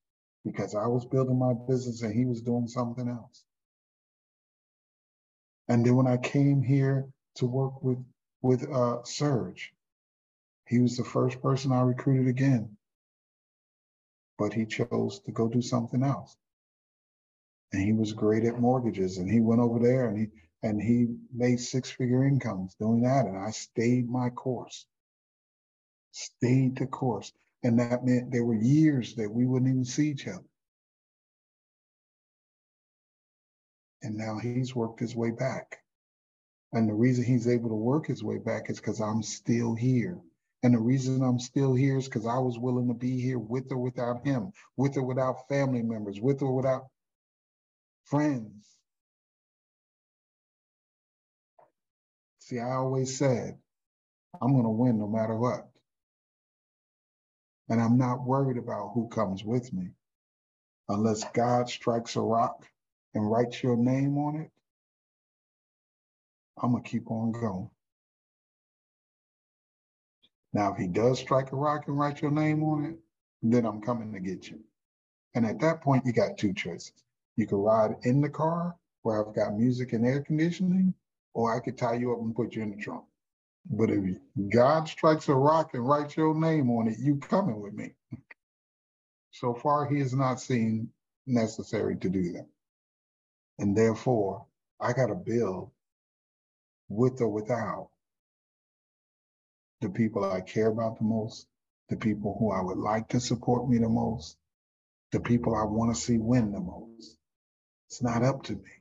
because 0.46 0.76
I 0.76 0.88
was 0.88 1.06
building 1.06 1.38
my 1.38 1.54
business 1.68 2.02
and 2.02 2.14
he 2.14 2.26
was 2.26 2.42
doing 2.42 2.68
something 2.68 3.10
else. 3.10 3.44
And 5.68 5.86
then 5.86 5.96
when 5.96 6.08
I 6.08 6.18
came 6.18 6.62
here 6.62 7.08
to 7.36 7.46
work 7.46 7.84
with 7.84 8.04
with 8.42 8.70
uh, 8.72 9.04
Surge, 9.04 9.74
he 10.68 10.80
was 10.80 10.98
the 10.98 11.04
first 11.04 11.42
person 11.42 11.72
I 11.72 11.82
recruited 11.82 12.28
again. 12.28 12.78
But 14.38 14.54
he 14.54 14.66
chose 14.66 15.20
to 15.22 15.32
go 15.32 15.48
do 15.48 15.62
something 15.62 16.04
else. 16.04 16.38
And 17.74 17.82
he 17.82 17.94
was 17.94 18.14
great 18.14 18.46
at 18.46 18.60
mortgages. 18.60 19.18
And 19.18 19.30
he 19.30 19.40
went 19.40 19.62
over 19.62 19.80
there 19.80 20.08
and 20.08 20.18
he 20.18 20.28
and 20.64 20.82
he 20.82 21.08
made 21.34 21.60
six-figure 21.60 22.26
incomes 22.26 22.76
doing 22.76 23.02
that. 23.02 23.26
And 23.26 23.38
I 23.38 23.52
stayed 23.52 24.10
my 24.10 24.30
course. 24.30 24.86
Stayed 26.12 26.78
the 26.78 26.88
course. 26.88 27.32
And 27.64 27.80
that 27.80 28.06
meant 28.06 28.32
there 28.32 28.46
were 28.46 28.56
years 28.56 29.16
that 29.16 29.30
we 29.30 29.46
wouldn't 29.46 29.70
even 29.70 29.86
see 29.86 30.10
each 30.10 30.28
other. 30.28 30.44
And 34.08 34.16
now 34.16 34.40
he's 34.40 34.74
worked 34.74 35.02
his 35.02 35.18
way 35.18 35.32
back. 35.32 35.80
And 36.72 36.88
the 36.88 36.94
reason 36.94 37.26
he's 37.26 37.46
able 37.46 37.68
to 37.68 37.76
work 37.76 38.08
his 38.08 38.24
way 38.24 38.38
back 38.38 38.70
is 38.70 38.80
because 38.80 39.02
I'm 39.02 39.22
still 39.22 39.76
here. 39.76 40.18
And 40.64 40.74
the 40.74 40.80
reason 40.80 41.22
I'm 41.22 41.40
still 41.40 41.74
here 41.74 41.98
is 41.98 42.06
because 42.06 42.26
I 42.26 42.38
was 42.38 42.58
willing 42.58 42.88
to 42.88 42.94
be 42.94 43.20
here 43.20 43.38
with 43.38 43.70
or 43.70 43.78
without 43.78 44.26
him, 44.26 44.54
with 44.78 44.96
or 44.96 45.04
without 45.04 45.50
family 45.50 45.82
members, 45.82 46.22
with 46.22 46.42
or 46.42 46.56
without 46.56 46.88
friends. 48.06 48.66
See, 52.40 52.60
I 52.60 52.76
always 52.76 53.18
said, 53.18 53.58
I'm 54.42 54.54
going 54.54 54.64
to 54.64 54.70
win 54.70 55.00
no 55.00 55.08
matter 55.10 55.36
what. 55.36 55.68
And 57.68 57.82
I'm 57.82 57.98
not 57.98 58.26
worried 58.26 58.58
about 58.58 58.92
who 58.94 59.10
comes 59.10 59.44
with 59.44 59.74
me 59.74 59.90
unless 60.88 61.26
God 61.32 61.70
strikes 61.70 62.16
a 62.16 62.22
rock 62.22 62.66
and 63.14 63.30
write 63.30 63.64
your 63.64 63.78
name 63.78 64.18
on 64.18 64.38
it, 64.38 64.52
I'm 66.62 66.72
going 66.72 66.84
to 66.84 66.90
keep 66.90 67.10
on 67.12 67.32
going. 67.32 67.70
Now, 70.54 70.72
if 70.74 70.78
he 70.78 70.88
does 70.88 71.20
strike 71.20 71.52
a 71.52 71.56
rock 71.56 71.88
and 71.88 72.00
write 72.00 72.22
your 72.22 72.32
name 72.32 72.64
on 72.64 72.86
it, 72.86 72.96
then 73.44 73.66
I'm 73.66 73.82
coming 73.82 74.12
to 74.14 74.20
get 74.20 74.50
you. 74.50 74.60
And 75.36 75.46
at 75.46 75.60
that 75.60 75.82
point, 75.82 76.06
you 76.06 76.14
got 76.14 76.38
two 76.38 76.54
choices. 76.54 77.04
You 77.36 77.46
can 77.46 77.60
ride 77.60 77.96
in 78.04 78.22
the 78.22 78.30
car 78.30 78.76
where 79.04 79.24
I've 79.26 79.36
got 79.36 79.56
music 79.56 79.94
and 79.94 80.06
air 80.06 80.22
conditioning, 80.22 80.94
or 81.34 81.56
I 81.56 81.60
could 81.60 81.78
tie 81.78 81.96
you 81.96 82.12
up 82.14 82.20
and 82.20 82.36
put 82.36 82.56
you 82.56 82.64
in 82.64 82.72
the 82.72 82.78
trunk. 82.78 83.04
But 83.70 83.90
if 83.92 84.18
God 84.52 84.88
strikes 84.88 85.28
a 85.30 85.36
rock 85.36 85.74
and 85.74 85.88
writes 85.88 86.18
your 86.18 86.34
name 86.34 86.72
on 86.72 86.88
it, 86.88 86.98
you 87.00 87.18
coming 87.18 87.62
with 87.62 87.74
me. 87.74 87.94
So 89.32 89.54
far, 89.54 89.86
he 89.86 90.00
has 90.00 90.16
not 90.16 90.40
seen 90.40 90.90
necessary 91.28 91.98
to 91.98 92.10
do 92.10 92.32
that. 92.34 92.48
And 93.60 93.76
therefore, 93.76 94.46
I 94.80 94.94
got 94.94 95.08
to 95.08 95.16
build 95.16 95.72
with 96.90 97.22
or 97.22 97.28
without 97.28 97.90
the 99.82 99.90
people 99.90 100.24
I 100.24 100.42
care 100.42 100.68
about 100.70 100.98
the 100.98 101.04
most, 101.04 101.48
the 101.90 101.98
people 101.98 102.36
who 102.40 102.52
I 102.52 102.62
would 102.62 102.78
like 102.78 103.10
to 103.10 103.20
support 103.20 103.70
me 103.70 103.78
the 103.78 103.90
most, 103.90 104.38
the 105.12 105.20
people 105.20 105.56
I 105.56 105.64
want 105.64 105.96
to 105.96 106.02
see 106.02 106.18
win 106.18 106.52
the 106.52 106.60
most. 106.60 107.18
It's 107.88 108.02
not 108.02 108.24
up 108.24 108.44
to 108.44 108.54
me, 108.54 108.72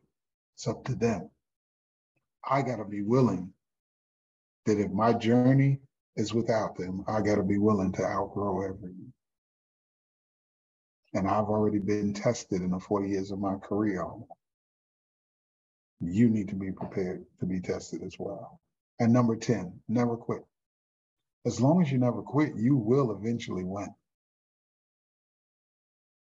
it's 0.55 0.67
up 0.67 0.85
to 0.85 0.95
them. 0.95 1.31
I 2.49 2.63
got 2.63 2.77
to 2.77 2.85
be 2.85 3.03
willing 3.03 3.53
that 4.67 4.81
if 4.81 4.91
my 4.91 5.13
journey 5.13 5.81
is 6.17 6.35
without 6.35 6.77
them, 6.77 7.05
I 7.07 7.21
got 7.21 7.37
to 7.37 7.43
be 7.43 7.59
willing 7.59 7.93
to 7.93 8.05
outgrow 8.05 8.63
everything. 8.63 9.13
And 11.15 11.29
I've 11.29 11.45
already 11.45 11.79
been 11.79 12.15
tested 12.15 12.63
in 12.63 12.71
the 12.71 12.81
40 12.81 13.09
years 13.09 13.31
of 13.31 13.39
my 13.39 13.57
career. 13.57 14.05
You 16.01 16.29
need 16.29 16.49
to 16.49 16.55
be 16.55 16.73
prepared 16.73 17.25
to 17.41 17.47
be 17.47 17.61
tested 17.61 18.03
as 18.03 18.17
well. 18.19 18.61
And 18.99 19.13
number 19.13 19.37
10, 19.37 19.81
never 19.89 20.17
quit. 20.17 20.45
As 21.45 21.61
long 21.61 21.81
as 21.83 21.91
you 21.91 21.99
never 21.99 22.23
quit, 22.23 22.55
you 22.57 22.77
will 22.77 23.13
eventually 23.13 23.65
win. 23.65 23.95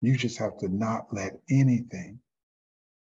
You 0.01 0.17
just 0.17 0.37
have 0.39 0.57
to 0.59 0.67
not 0.67 1.07
let 1.13 1.39
anything, 1.49 2.19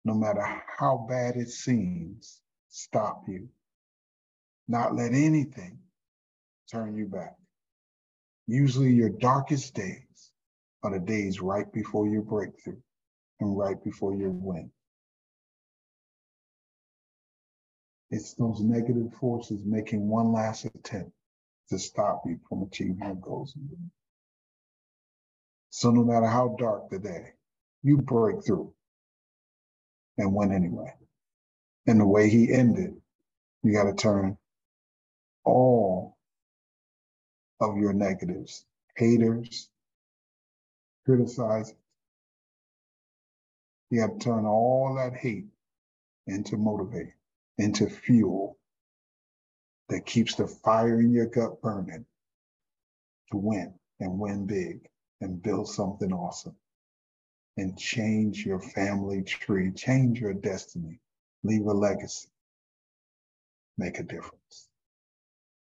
no 0.04 0.14
matter 0.14 0.44
how 0.78 1.06
bad 1.10 1.38
it 1.38 1.50
seems, 1.50 2.42
stop 2.68 3.24
you. 3.28 3.48
Not 4.68 4.96
let 4.96 5.14
anything 5.14 5.80
turn 6.72 6.96
you 6.96 7.06
back. 7.06 7.36
Usually, 8.48 8.92
your 8.92 9.10
darkest 9.10 9.74
days 9.74 10.32
are 10.84 10.92
the 10.92 11.00
days 11.00 11.42
right 11.42 11.72
before 11.72 12.08
your 12.08 12.22
breakthrough 12.22 12.82
and 13.40 13.58
right 13.58 13.82
before 13.84 14.14
your 14.16 14.32
win. 14.32 14.72
It's 18.12 18.34
those 18.34 18.62
negative 18.62 19.14
forces 19.20 19.64
making 19.66 20.08
one 20.08 20.32
last 20.32 20.66
attempt 20.66 21.12
to 21.70 21.80
stop 21.80 22.24
you 22.26 22.40
from 22.50 22.64
achieving 22.64 23.00
your 23.04 23.16
goals. 23.16 23.56
So 25.70 25.92
no 25.92 26.04
matter 26.04 26.28
how 26.28 26.56
dark 26.60 26.90
the 26.90 27.00
day, 27.00 27.34
you 27.84 27.98
break 27.98 28.46
through 28.46 28.74
and 30.18 30.34
win 30.36 30.52
anyway. 30.52 30.94
And 31.88 32.00
the 32.00 32.08
way 32.08 32.30
he 32.30 32.52
ended, 32.54 32.96
you 33.64 33.74
got 33.74 33.86
to 33.86 33.94
turn 33.96 34.38
all 35.46 36.18
of 37.62 37.78
your 37.78 37.94
negatives, 37.94 38.66
haters, 38.96 39.70
criticizing. 41.06 41.78
You 43.90 44.08
got 44.08 44.20
to 44.20 44.26
turn 44.26 44.46
all 44.46 44.96
that 44.98 45.18
hate 45.18 45.48
into 46.28 46.58
motivate, 46.58 47.14
into 47.60 47.88
fuel 47.88 48.58
that 49.90 50.06
keeps 50.06 50.36
the 50.36 50.48
fire 50.48 51.02
in 51.02 51.12
your 51.12 51.26
gut 51.26 51.62
burning 51.62 52.06
to 53.32 53.38
win 53.38 53.74
and 54.00 54.18
win 54.20 54.46
big 54.46 54.88
and 55.22 55.44
build 55.44 55.68
something 55.68 56.14
awesome 56.14 56.56
and 57.58 57.78
change 57.78 58.46
your 58.46 58.62
family 58.62 59.22
tree, 59.22 59.72
change 59.72 60.22
your 60.22 60.34
destiny, 60.34 61.00
leave 61.44 61.66
a 61.66 61.74
legacy, 61.74 62.30
make 63.78 64.00
a 64.00 64.04
difference. 64.04 64.70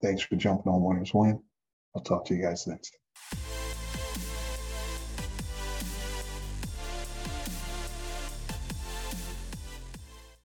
Thanks 0.01 0.21
for 0.21 0.35
jumping 0.35 0.71
on 0.71 0.83
Winners 0.83 1.13
Win. 1.13 1.41
I'll 1.95 2.03
talk 2.03 2.25
to 2.25 2.35
you 2.35 2.41
guys 2.41 2.67
next 2.67 2.91
time. 2.91 3.56